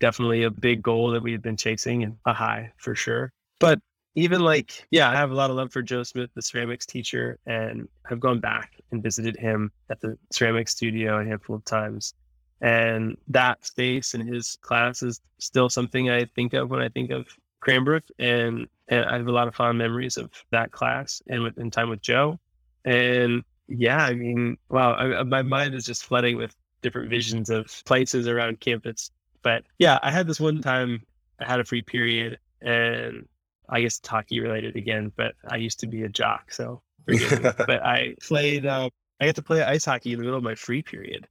definitely 0.06 0.44
a 0.44 0.52
big 0.52 0.84
goal 0.84 1.10
that 1.10 1.24
we 1.24 1.32
had 1.32 1.42
been 1.42 1.58
chasing 1.58 2.04
and 2.04 2.16
a 2.28 2.34
high 2.34 2.72
for 2.78 2.94
sure. 2.94 3.34
But 3.60 3.80
even 4.14 4.42
like, 4.42 4.86
yeah, 4.92 5.10
I 5.10 5.16
have 5.16 5.32
a 5.32 5.34
lot 5.34 5.50
of 5.50 5.56
love 5.56 5.74
for 5.74 5.82
Joe 5.82 6.04
Smith, 6.04 6.30
the 6.36 6.44
ceramics 6.44 6.86
teacher, 6.86 7.40
and 7.48 7.88
have 8.08 8.20
gone 8.20 8.40
back 8.40 8.74
and 8.92 9.02
visited 9.02 9.36
him 9.36 9.72
at 9.90 10.00
the 10.02 10.16
ceramics 10.32 10.74
studio 10.74 11.20
a 11.20 11.26
handful 11.26 11.56
of 11.56 11.66
times. 11.66 12.14
And 12.62 13.18
that 13.30 13.66
space 13.66 14.14
and 14.14 14.30
his 14.32 14.60
class 14.62 15.02
is 15.02 15.22
still 15.40 15.70
something 15.70 16.12
I 16.12 16.26
think 16.36 16.54
of 16.54 16.70
when 16.70 16.82
I 16.82 16.90
think 16.90 17.10
of 17.10 17.26
Cranbrook. 17.62 18.04
And, 18.20 18.68
and 18.88 19.06
I 19.06 19.18
have 19.18 19.28
a 19.28 19.32
lot 19.32 19.48
of 19.48 19.56
fond 19.56 19.80
memories 19.80 20.18
of 20.18 20.30
that 20.52 20.72
class 20.72 21.20
and 21.30 21.42
with 21.42 21.58
in 21.58 21.72
time 21.72 21.90
with 21.90 22.04
Joe. 22.04 22.40
And 22.86 23.44
yeah, 23.68 24.06
I 24.06 24.14
mean, 24.14 24.58
wow, 24.70 24.94
I, 24.94 25.24
my 25.24 25.42
mind 25.42 25.74
is 25.74 25.84
just 25.84 26.06
flooding 26.06 26.38
with 26.38 26.56
different 26.84 27.10
visions 27.10 27.50
of 27.50 27.84
places 27.86 28.28
around 28.28 28.60
campus 28.60 29.10
but 29.46 29.64
yeah, 29.78 30.00
I 30.02 30.10
had 30.10 30.26
this 30.26 30.40
one 30.40 30.60
time 30.60 31.04
I 31.40 31.46
had 31.46 31.60
a 31.60 31.64
free 31.64 31.84
period 31.84 32.40
and 32.62 33.28
I 33.70 33.82
guess 33.82 34.00
it's 34.00 34.08
hockey 34.08 34.40
related 34.40 34.76
again, 34.76 35.12
but 35.16 35.36
I 35.48 35.58
used 35.58 35.80
to 35.82 35.88
be 35.88 36.02
a 36.02 36.10
jock, 36.10 36.52
so 36.52 36.82
but 37.06 37.86
I 37.86 38.16
played 38.22 38.66
uh, 38.66 38.90
I 39.22 39.26
got 39.26 39.36
to 39.36 39.44
play 39.44 39.62
ice 39.62 39.86
hockey 39.86 40.14
in 40.14 40.18
the 40.18 40.26
middle 40.26 40.38
of 40.38 40.44
my 40.44 40.56
free 40.56 40.82
period. 40.82 41.28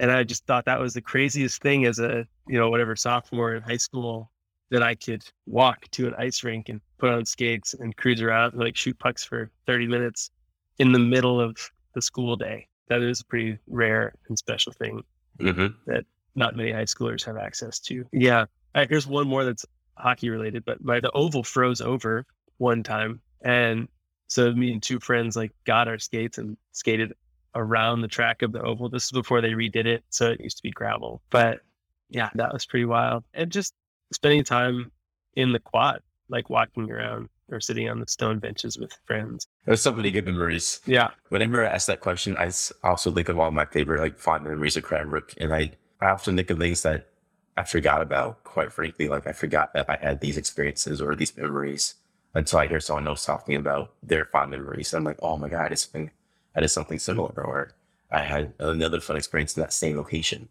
And 0.00 0.10
I 0.10 0.24
just 0.24 0.44
thought 0.46 0.64
that 0.64 0.80
was 0.80 0.94
the 0.94 1.00
craziest 1.00 1.62
thing 1.62 1.86
as 1.86 2.00
a, 2.00 2.26
you 2.48 2.58
know, 2.58 2.68
whatever 2.68 2.96
sophomore 2.96 3.54
in 3.54 3.62
high 3.62 3.76
school 3.76 4.32
that 4.70 4.82
I 4.82 4.96
could 4.96 5.24
walk 5.46 5.88
to 5.92 6.08
an 6.08 6.14
ice 6.18 6.42
rink 6.42 6.68
and 6.68 6.80
put 6.98 7.10
on 7.10 7.24
skates 7.24 7.74
and 7.74 7.96
cruise 7.96 8.20
around, 8.20 8.54
and 8.54 8.62
like 8.62 8.76
shoot 8.76 8.98
pucks 8.98 9.22
for 9.22 9.52
30 9.66 9.86
minutes 9.86 10.32
in 10.80 10.90
the 10.90 10.98
middle 10.98 11.40
of 11.40 11.56
the 11.94 12.02
school 12.02 12.34
day. 12.34 12.66
That 12.88 13.02
is 13.02 13.20
a 13.20 13.24
pretty 13.26 13.58
rare 13.68 14.14
and 14.28 14.36
special 14.36 14.72
thing 14.72 15.04
mm-hmm. 15.38 15.68
that 15.86 16.04
not 16.34 16.56
many 16.56 16.72
high 16.72 16.84
schoolers 16.84 17.24
have 17.24 17.36
access 17.36 17.78
to. 17.80 18.04
Yeah. 18.12 18.46
Right, 18.74 18.88
here's 18.88 19.06
one 19.06 19.28
more 19.28 19.44
that's 19.44 19.66
hockey 19.96 20.30
related, 20.30 20.64
but 20.64 20.82
my 20.82 21.00
the 21.00 21.10
oval 21.12 21.42
froze 21.42 21.80
over 21.80 22.24
one 22.58 22.82
time. 22.82 23.20
And 23.42 23.88
so 24.28 24.52
me 24.52 24.72
and 24.72 24.82
two 24.82 24.98
friends 24.98 25.36
like 25.36 25.52
got 25.64 25.88
our 25.88 25.98
skates 25.98 26.38
and 26.38 26.56
skated 26.72 27.12
around 27.54 28.00
the 28.00 28.08
track 28.08 28.42
of 28.42 28.52
the 28.52 28.62
oval. 28.62 28.88
This 28.88 29.04
is 29.04 29.10
before 29.10 29.40
they 29.40 29.50
redid 29.50 29.86
it. 29.86 30.04
So 30.08 30.30
it 30.30 30.40
used 30.40 30.56
to 30.56 30.62
be 30.62 30.70
gravel. 30.70 31.22
But 31.30 31.60
yeah, 32.08 32.30
that 32.34 32.52
was 32.52 32.64
pretty 32.64 32.86
wild. 32.86 33.24
And 33.34 33.52
just 33.52 33.74
spending 34.12 34.44
time 34.44 34.90
in 35.34 35.52
the 35.52 35.58
quad, 35.58 36.00
like 36.28 36.48
walking 36.48 36.90
around 36.90 37.28
or 37.50 37.60
sitting 37.60 37.88
on 37.88 38.00
the 38.00 38.06
stone 38.06 38.38
benches 38.38 38.78
with 38.78 38.96
friends. 39.06 39.46
There's 39.66 39.82
so 39.82 39.92
many 39.92 40.10
good 40.10 40.24
memories. 40.24 40.80
Yeah. 40.86 41.10
Whenever 41.28 41.66
I 41.66 41.68
ask 41.68 41.86
that 41.88 42.00
question, 42.00 42.36
I 42.38 42.50
also 42.82 43.10
think 43.10 43.28
of 43.28 43.38
all 43.38 43.50
my 43.50 43.66
favorite 43.66 44.00
like 44.00 44.18
fond 44.18 44.44
memories 44.44 44.76
of 44.76 44.84
Cranbrook. 44.84 45.34
And 45.38 45.52
I, 45.52 45.72
I 46.02 46.10
often 46.10 46.36
think 46.36 46.50
of 46.50 46.58
things 46.58 46.82
that 46.82 47.08
I 47.56 47.64
forgot 47.64 48.02
about, 48.02 48.42
quite 48.44 48.72
frankly. 48.72 49.08
Like 49.08 49.26
I 49.26 49.32
forgot 49.32 49.72
that 49.74 49.88
I 49.88 49.98
had 50.00 50.20
these 50.20 50.36
experiences 50.36 51.00
or 51.00 51.14
these 51.14 51.36
memories 51.36 51.94
until 52.34 52.58
I 52.58 52.66
hear 52.66 52.80
someone 52.80 53.06
else 53.06 53.24
talking 53.24 53.54
about 53.54 53.92
their 54.02 54.24
fond 54.24 54.50
memories. 54.50 54.92
I'm 54.92 55.04
like, 55.04 55.18
oh 55.22 55.36
my 55.36 55.48
God, 55.48 55.70
it's 55.70 55.82
something, 55.82 56.10
I 56.56 56.60
did 56.60 56.68
something 56.68 56.98
similar 56.98 57.42
or 57.44 57.72
I 58.10 58.20
had 58.20 58.52
another 58.58 59.00
fun 59.00 59.16
experience 59.16 59.56
in 59.56 59.62
that 59.62 59.72
same 59.72 59.96
location. 59.96 60.48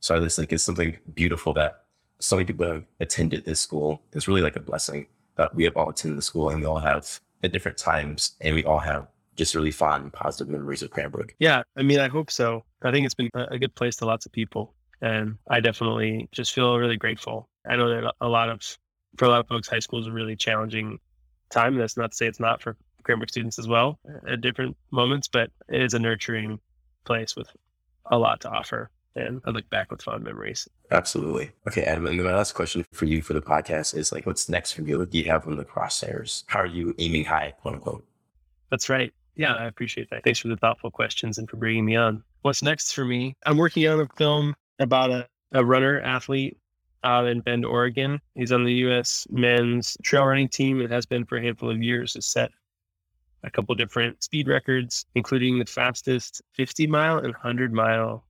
So 0.00 0.16
I 0.16 0.20
just 0.20 0.36
think 0.36 0.52
it's 0.52 0.64
something 0.64 0.96
beautiful 1.14 1.52
that 1.54 1.84
so 2.18 2.36
many 2.36 2.46
people 2.46 2.66
have 2.66 2.84
attended 2.98 3.44
this 3.44 3.60
school. 3.60 4.02
It's 4.12 4.26
really 4.26 4.42
like 4.42 4.56
a 4.56 4.60
blessing 4.60 5.06
that 5.36 5.54
we 5.54 5.64
have 5.64 5.76
all 5.76 5.90
attended 5.90 6.18
the 6.18 6.22
school 6.22 6.50
and 6.50 6.60
we 6.60 6.66
all 6.66 6.80
have 6.80 7.20
at 7.44 7.52
different 7.52 7.78
times 7.78 8.32
and 8.40 8.54
we 8.54 8.64
all 8.64 8.80
have 8.80 9.06
just 9.36 9.54
really 9.54 9.70
fun, 9.70 10.10
positive 10.10 10.48
memories 10.48 10.82
of 10.82 10.90
Cranbrook. 10.90 11.34
Yeah, 11.38 11.62
I 11.76 11.82
mean, 11.82 12.00
I 12.00 12.08
hope 12.08 12.30
so. 12.30 12.64
I 12.82 12.90
think 12.90 13.06
it's 13.06 13.14
been 13.14 13.30
a 13.34 13.58
good 13.58 13.74
place 13.76 13.94
to 13.96 14.04
lots 14.04 14.26
of 14.26 14.32
people. 14.32 14.74
And 15.00 15.36
I 15.48 15.60
definitely 15.60 16.28
just 16.32 16.52
feel 16.52 16.76
really 16.76 16.96
grateful. 16.96 17.48
I 17.68 17.76
know 17.76 17.88
that 17.88 18.14
a 18.20 18.28
lot 18.28 18.48
of, 18.48 18.60
for 19.16 19.26
a 19.26 19.28
lot 19.28 19.40
of 19.40 19.48
folks, 19.48 19.68
high 19.68 19.78
school 19.78 20.00
is 20.00 20.06
a 20.06 20.12
really 20.12 20.36
challenging 20.36 20.98
time. 21.50 21.76
That's 21.76 21.96
not 21.96 22.10
to 22.10 22.16
say 22.16 22.26
it's 22.26 22.40
not 22.40 22.62
for 22.62 22.76
Cranbrook 23.04 23.30
students 23.30 23.58
as 23.58 23.68
well 23.68 23.98
at 24.28 24.40
different 24.40 24.76
moments, 24.90 25.28
but 25.28 25.50
it 25.68 25.82
is 25.82 25.94
a 25.94 25.98
nurturing 25.98 26.58
place 27.04 27.36
with 27.36 27.48
a 28.06 28.18
lot 28.18 28.40
to 28.42 28.50
offer. 28.50 28.90
And 29.16 29.40
I 29.46 29.50
look 29.50 29.68
back 29.70 29.90
with 29.90 30.02
fond 30.02 30.22
memories. 30.24 30.68
Absolutely. 30.90 31.50
Okay, 31.66 31.82
Adam. 31.82 32.06
And 32.06 32.22
my 32.22 32.34
last 32.34 32.52
question 32.52 32.84
for 32.92 33.04
you 33.04 33.22
for 33.22 33.32
the 33.32 33.40
podcast 33.40 33.96
is 33.96 34.12
like, 34.12 34.26
what's 34.26 34.48
next 34.48 34.72
for 34.72 34.82
you? 34.82 34.98
What 34.98 35.10
do 35.10 35.18
you 35.18 35.24
have 35.24 35.46
on 35.46 35.56
the 35.56 35.64
crosshairs? 35.64 36.44
How 36.46 36.60
are 36.60 36.66
you 36.66 36.94
aiming 36.98 37.24
high, 37.24 37.54
quote 37.60 37.74
unquote? 37.74 38.04
That's 38.70 38.88
right. 38.88 39.12
Yeah, 39.34 39.54
I 39.54 39.66
appreciate 39.66 40.10
that. 40.10 40.22
Thanks 40.24 40.38
for 40.38 40.48
the 40.48 40.56
thoughtful 40.56 40.90
questions 40.90 41.38
and 41.38 41.48
for 41.48 41.56
bringing 41.56 41.84
me 41.84 41.96
on. 41.96 42.22
What's 42.42 42.62
next 42.62 42.92
for 42.92 43.04
me? 43.04 43.36
I'm 43.46 43.56
working 43.56 43.86
on 43.88 44.00
a 44.00 44.08
film 44.16 44.54
about 44.78 45.10
a, 45.10 45.28
a 45.52 45.64
runner 45.64 46.00
athlete 46.00 46.56
out 47.04 47.26
in 47.26 47.40
Bend, 47.40 47.64
Oregon. 47.64 48.20
He's 48.34 48.52
on 48.52 48.64
the 48.64 48.72
U.S. 48.74 49.26
men's 49.30 49.96
trail 50.02 50.24
running 50.24 50.48
team 50.48 50.80
and 50.80 50.90
has 50.90 51.06
been 51.06 51.24
for 51.24 51.38
a 51.38 51.42
handful 51.42 51.70
of 51.70 51.82
years. 51.82 52.14
Has 52.14 52.26
set 52.26 52.50
a 53.44 53.50
couple 53.50 53.74
different 53.74 54.22
speed 54.22 54.48
records, 54.48 55.06
including 55.14 55.58
the 55.58 55.64
fastest 55.64 56.42
50 56.54 56.86
mile 56.86 57.18
and 57.18 57.32
100 57.32 57.72
mile 57.72 58.24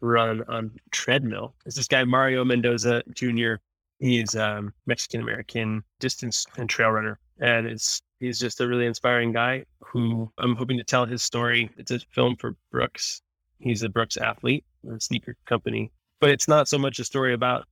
run 0.00 0.42
on 0.48 0.70
treadmill. 0.90 1.54
It's 1.66 1.76
this 1.76 1.88
guy 1.88 2.04
Mario 2.04 2.44
Mendoza 2.44 3.02
Jr. 3.14 3.54
He's 3.98 4.36
um, 4.36 4.72
Mexican 4.86 5.20
American 5.22 5.82
distance 5.98 6.46
and 6.56 6.68
trail 6.68 6.90
runner, 6.90 7.18
and 7.40 7.66
it's 7.66 8.00
he's 8.20 8.38
just 8.38 8.60
a 8.60 8.68
really 8.68 8.86
inspiring 8.86 9.32
guy 9.32 9.64
who 9.80 10.30
I'm 10.38 10.56
hoping 10.56 10.76
to 10.78 10.84
tell 10.84 11.06
his 11.06 11.22
story. 11.22 11.70
It's 11.78 11.90
a 11.90 12.00
film 12.10 12.36
for 12.36 12.56
Brooks. 12.70 13.22
He's 13.58 13.82
a 13.82 13.88
Brooks 13.88 14.16
athlete, 14.16 14.64
a 14.90 15.00
sneaker 15.00 15.36
company, 15.46 15.90
but 16.20 16.30
it's 16.30 16.48
not 16.48 16.68
so 16.68 16.78
much 16.78 16.98
a 16.98 17.04
story 17.04 17.34
about 17.34 17.66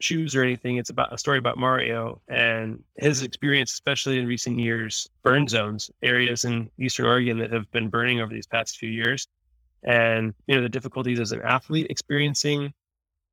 shoes 0.00 0.36
or 0.36 0.42
anything. 0.42 0.76
It's 0.76 0.90
about 0.90 1.12
a 1.12 1.18
story 1.18 1.38
about 1.38 1.58
Mario 1.58 2.20
and 2.28 2.82
his 2.96 3.22
experience, 3.22 3.72
especially 3.72 4.18
in 4.18 4.26
recent 4.26 4.58
years, 4.58 5.08
burn 5.22 5.48
zones, 5.48 5.90
areas 6.02 6.44
in 6.44 6.70
Eastern 6.78 7.06
Oregon 7.06 7.38
that 7.38 7.52
have 7.52 7.70
been 7.72 7.88
burning 7.88 8.20
over 8.20 8.32
these 8.32 8.46
past 8.46 8.78
few 8.78 8.90
years. 8.90 9.26
And, 9.82 10.34
you 10.46 10.56
know, 10.56 10.62
the 10.62 10.68
difficulties 10.68 11.20
as 11.20 11.32
an 11.32 11.42
athlete 11.42 11.86
experiencing 11.90 12.72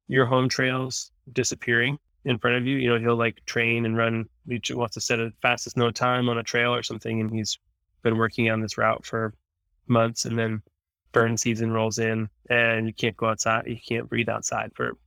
your 0.08 0.26
home 0.26 0.50
trails 0.50 1.12
disappearing 1.34 1.98
in 2.24 2.38
front 2.38 2.58
of 2.58 2.66
you. 2.66 2.78
You 2.78 2.90
know, 2.90 3.00
he'll 3.00 3.16
like 3.16 3.44
train 3.46 3.86
and 3.86 3.98
run, 3.98 4.28
he 4.48 4.60
wants 4.74 4.94
to 4.96 5.02
set 5.02 5.20
a 5.20 5.32
fastest 5.42 5.78
no 5.78 5.92
time 5.92 6.30
on 6.30 6.38
a 6.38 6.44
trail 6.44 6.74
or 6.74 6.84
something. 6.84 7.22
And 7.22 7.32
he's 7.32 7.58
been 8.04 8.18
working 8.18 8.50
on 8.50 8.62
this 8.62 8.78
route 8.78 9.06
for 9.06 9.34
months 9.88 10.26
and 10.26 10.38
then 10.38 10.62
burn 11.16 11.38
season 11.38 11.72
rolls 11.72 11.98
in 11.98 12.28
and 12.50 12.88
you 12.88 12.94
can't 12.94 13.16
go 13.16 13.28
outside. 13.28 13.64
You 13.66 13.78
can't 13.78 14.10
breathe 14.10 14.28
outside 14.28 14.72
for 14.76 14.98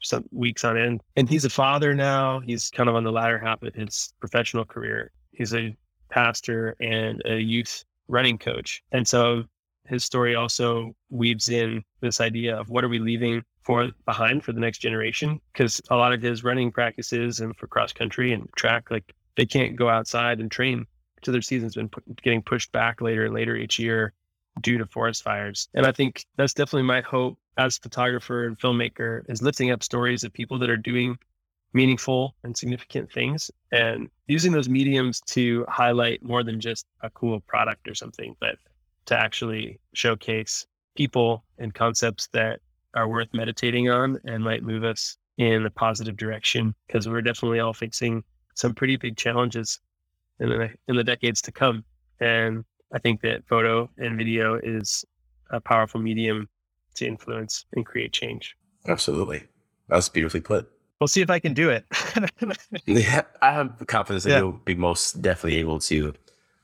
some 0.00 0.24
weeks 0.32 0.64
on 0.64 0.78
end. 0.78 1.02
And 1.14 1.28
he's 1.28 1.44
a 1.44 1.50
father 1.50 1.94
now. 1.94 2.40
He's 2.40 2.70
kind 2.70 2.88
of 2.88 2.94
on 2.94 3.04
the 3.04 3.12
latter 3.12 3.38
half 3.38 3.62
of 3.62 3.74
his 3.74 4.14
professional 4.18 4.64
career. 4.64 5.10
He's 5.32 5.52
a 5.52 5.76
pastor 6.08 6.74
and 6.80 7.20
a 7.26 7.36
youth 7.36 7.84
running 8.08 8.38
coach. 8.38 8.82
And 8.92 9.06
so 9.06 9.44
his 9.86 10.04
story 10.04 10.34
also 10.34 10.96
weaves 11.10 11.50
in 11.50 11.84
this 12.00 12.18
idea 12.18 12.56
of 12.56 12.70
what 12.70 12.82
are 12.82 12.88
we 12.88 12.98
leaving 12.98 13.44
for 13.60 13.90
behind 14.06 14.42
for 14.44 14.52
the 14.52 14.60
next 14.60 14.78
generation? 14.78 15.38
Because 15.52 15.82
a 15.90 15.96
lot 15.96 16.14
of 16.14 16.22
his 16.22 16.42
running 16.42 16.72
practices 16.72 17.40
and 17.40 17.54
for 17.58 17.66
cross 17.66 17.92
country 17.92 18.32
and 18.32 18.48
track, 18.56 18.90
like 18.90 19.14
they 19.36 19.44
can't 19.44 19.76
go 19.76 19.90
outside 19.90 20.40
and 20.40 20.50
train. 20.50 20.86
So 21.22 21.30
their 21.30 21.42
season's 21.42 21.74
been 21.74 21.90
getting 22.22 22.40
pushed 22.40 22.72
back 22.72 23.02
later 23.02 23.26
and 23.26 23.34
later 23.34 23.54
each 23.54 23.78
year 23.78 24.14
due 24.60 24.78
to 24.78 24.86
forest 24.86 25.22
fires. 25.22 25.68
And 25.74 25.86
I 25.86 25.92
think 25.92 26.26
that's 26.36 26.54
definitely 26.54 26.86
my 26.86 27.00
hope 27.00 27.38
as 27.56 27.78
photographer 27.78 28.46
and 28.46 28.58
filmmaker 28.58 29.22
is 29.28 29.42
lifting 29.42 29.70
up 29.70 29.82
stories 29.82 30.24
of 30.24 30.32
people 30.32 30.58
that 30.58 30.70
are 30.70 30.76
doing 30.76 31.18
meaningful 31.74 32.34
and 32.44 32.56
significant 32.56 33.10
things 33.10 33.50
and 33.72 34.08
using 34.26 34.52
those 34.52 34.68
mediums 34.68 35.20
to 35.20 35.64
highlight 35.68 36.22
more 36.22 36.42
than 36.42 36.60
just 36.60 36.86
a 37.02 37.10
cool 37.10 37.40
product 37.40 37.88
or 37.88 37.94
something, 37.94 38.36
but 38.40 38.56
to 39.06 39.18
actually 39.18 39.80
showcase 39.94 40.66
people 40.96 41.44
and 41.58 41.74
concepts 41.74 42.28
that 42.28 42.60
are 42.94 43.08
worth 43.08 43.32
meditating 43.32 43.88
on 43.88 44.18
and 44.24 44.44
might 44.44 44.62
move 44.62 44.84
us 44.84 45.16
in 45.38 45.64
a 45.64 45.70
positive 45.70 46.16
direction 46.16 46.74
because 46.86 47.08
we're 47.08 47.22
definitely 47.22 47.58
all 47.58 47.72
facing 47.72 48.22
some 48.54 48.74
pretty 48.74 48.96
big 48.96 49.16
challenges 49.16 49.80
in 50.40 50.50
the 50.50 50.70
in 50.88 50.96
the 50.96 51.04
decades 51.04 51.40
to 51.40 51.50
come 51.50 51.84
and 52.20 52.64
i 52.92 52.98
think 52.98 53.20
that 53.20 53.42
photo 53.46 53.88
and 53.98 54.16
video 54.16 54.54
is 54.62 55.04
a 55.50 55.60
powerful 55.60 56.00
medium 56.00 56.48
to 56.94 57.06
influence 57.06 57.64
and 57.74 57.86
create 57.86 58.12
change. 58.12 58.56
Absolutely. 58.88 59.44
That's 59.88 60.08
beautifully 60.08 60.40
put. 60.40 60.70
We'll 61.00 61.08
see 61.08 61.20
if 61.20 61.30
I 61.30 61.38
can 61.38 61.54
do 61.54 61.70
it. 61.70 61.84
yeah, 62.86 63.22
I 63.40 63.52
have 63.52 63.82
confidence 63.86 64.24
that 64.24 64.30
yeah. 64.30 64.38
you'll 64.38 64.52
be 64.52 64.74
most 64.74 65.20
definitely 65.20 65.58
able 65.58 65.78
to 65.80 66.14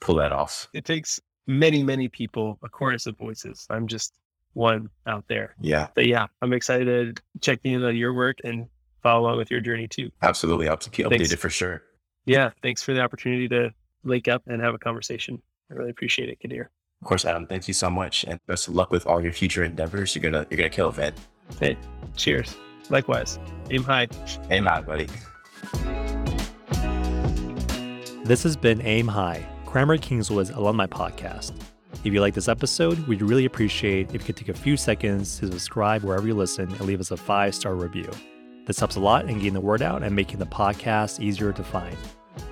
pull 0.01 0.17
that 0.17 0.33
off. 0.33 0.69
It 0.73 0.85
takes 0.85 1.21
many, 1.47 1.83
many 1.83 2.09
people, 2.09 2.59
a 2.62 2.69
chorus 2.69 3.07
of 3.07 3.17
voices. 3.17 3.67
I'm 3.71 3.87
just 3.87 4.14
one 4.55 4.88
out 5.07 5.25
there. 5.29 5.55
Yeah. 5.61 5.88
But 5.95 6.07
yeah, 6.07 6.27
I'm 6.41 6.53
excited 6.53 7.17
to 7.17 7.23
check 7.41 7.61
in 7.64 7.83
on 7.85 7.97
your 7.97 8.14
work 8.14 8.38
and 8.45 8.67
follow 9.03 9.23
along 9.23 9.38
with 9.38 9.51
your 9.51 9.61
journey 9.61 9.88
too. 9.88 10.11
Absolutely. 10.23 10.69
I'll 10.69 10.77
keep 10.77 11.07
updated 11.07 11.38
for 11.38 11.51
sure. 11.51 11.83
Yeah. 12.25 12.51
Thanks 12.62 12.83
for 12.83 12.93
the 12.95 13.01
opportunity 13.01 13.49
to 13.49 13.73
link 14.05 14.29
up 14.29 14.43
and 14.47 14.62
have 14.62 14.75
a 14.75 14.79
conversation. 14.79 15.43
I 15.70 15.74
really 15.74 15.90
appreciate 15.90 16.28
it, 16.28 16.38
Qadir. 16.40 16.66
Of 17.00 17.07
course, 17.07 17.24
Adam, 17.24 17.46
thank 17.46 17.68
you 17.68 17.74
so 17.74 17.90
much 17.90 18.24
and 18.24 18.40
best 18.46 18.68
of 18.68 18.74
luck 18.74 18.90
with 18.90 19.07
all 19.07 19.22
your 19.22 19.33
future 19.33 19.62
endeavors. 19.62 20.14
You're 20.14 20.22
gonna 20.22 20.46
you're 20.50 20.59
gonna 20.59 20.70
kill 20.70 20.88
it, 20.88 20.96
man. 20.96 21.12
Hey, 21.61 21.76
cheers. 22.16 22.57
Likewise. 22.90 23.38
Aim 23.70 23.85
high. 23.85 24.09
Aim 24.50 24.64
high, 24.64 24.81
buddy. 24.81 25.09
This 28.24 28.42
has 28.42 28.57
been 28.57 28.83
Aim 28.83 29.09
High, 29.09 29.46
Cranbrook 29.64 30.02
Kingswood's 30.02 30.50
alumni 30.50 30.87
podcast. 30.87 31.52
If 32.04 32.12
you 32.12 32.20
like 32.20 32.35
this 32.35 32.48
episode, 32.48 32.98
we'd 33.09 33.22
really 33.22 33.44
appreciate 33.44 34.09
if 34.09 34.20
you 34.20 34.20
could 34.20 34.37
take 34.37 34.48
a 34.48 34.54
few 34.54 34.76
seconds 34.76 35.38
to 35.38 35.46
subscribe 35.46 36.02
wherever 36.02 36.26
you 36.26 36.35
listen 36.35 36.70
and 36.70 36.81
leave 36.83 37.00
us 37.00 37.11
a 37.11 37.16
five 37.16 37.54
star 37.54 37.74
review. 37.74 38.11
This 38.66 38.78
helps 38.78 38.96
a 38.96 39.00
lot 39.00 39.28
in 39.28 39.38
getting 39.38 39.54
the 39.54 39.61
word 39.61 39.81
out 39.83 40.02
and 40.02 40.14
making 40.14 40.38
the 40.40 40.46
podcast 40.46 41.20
easier 41.20 41.52
to 41.52 41.64
find. 41.64 41.96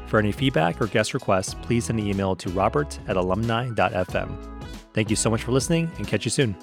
For 0.07 0.19
any 0.19 0.33
feedback 0.33 0.81
or 0.81 0.87
guest 0.87 1.14
requests, 1.14 1.55
please 1.55 1.87
send 1.87 1.99
an 1.99 2.07
email 2.07 2.37
to 2.37 2.51
robert 2.51 2.99
at 3.09 3.16
alumni.fm. 3.16 4.57
Thank 4.92 5.11
you 5.11 5.16
so 5.16 5.29
much 5.29 5.42
for 5.42 5.53
listening 5.53 5.90
and 5.99 6.07
catch 6.07 6.25
you 6.25 6.31
soon. 6.31 6.57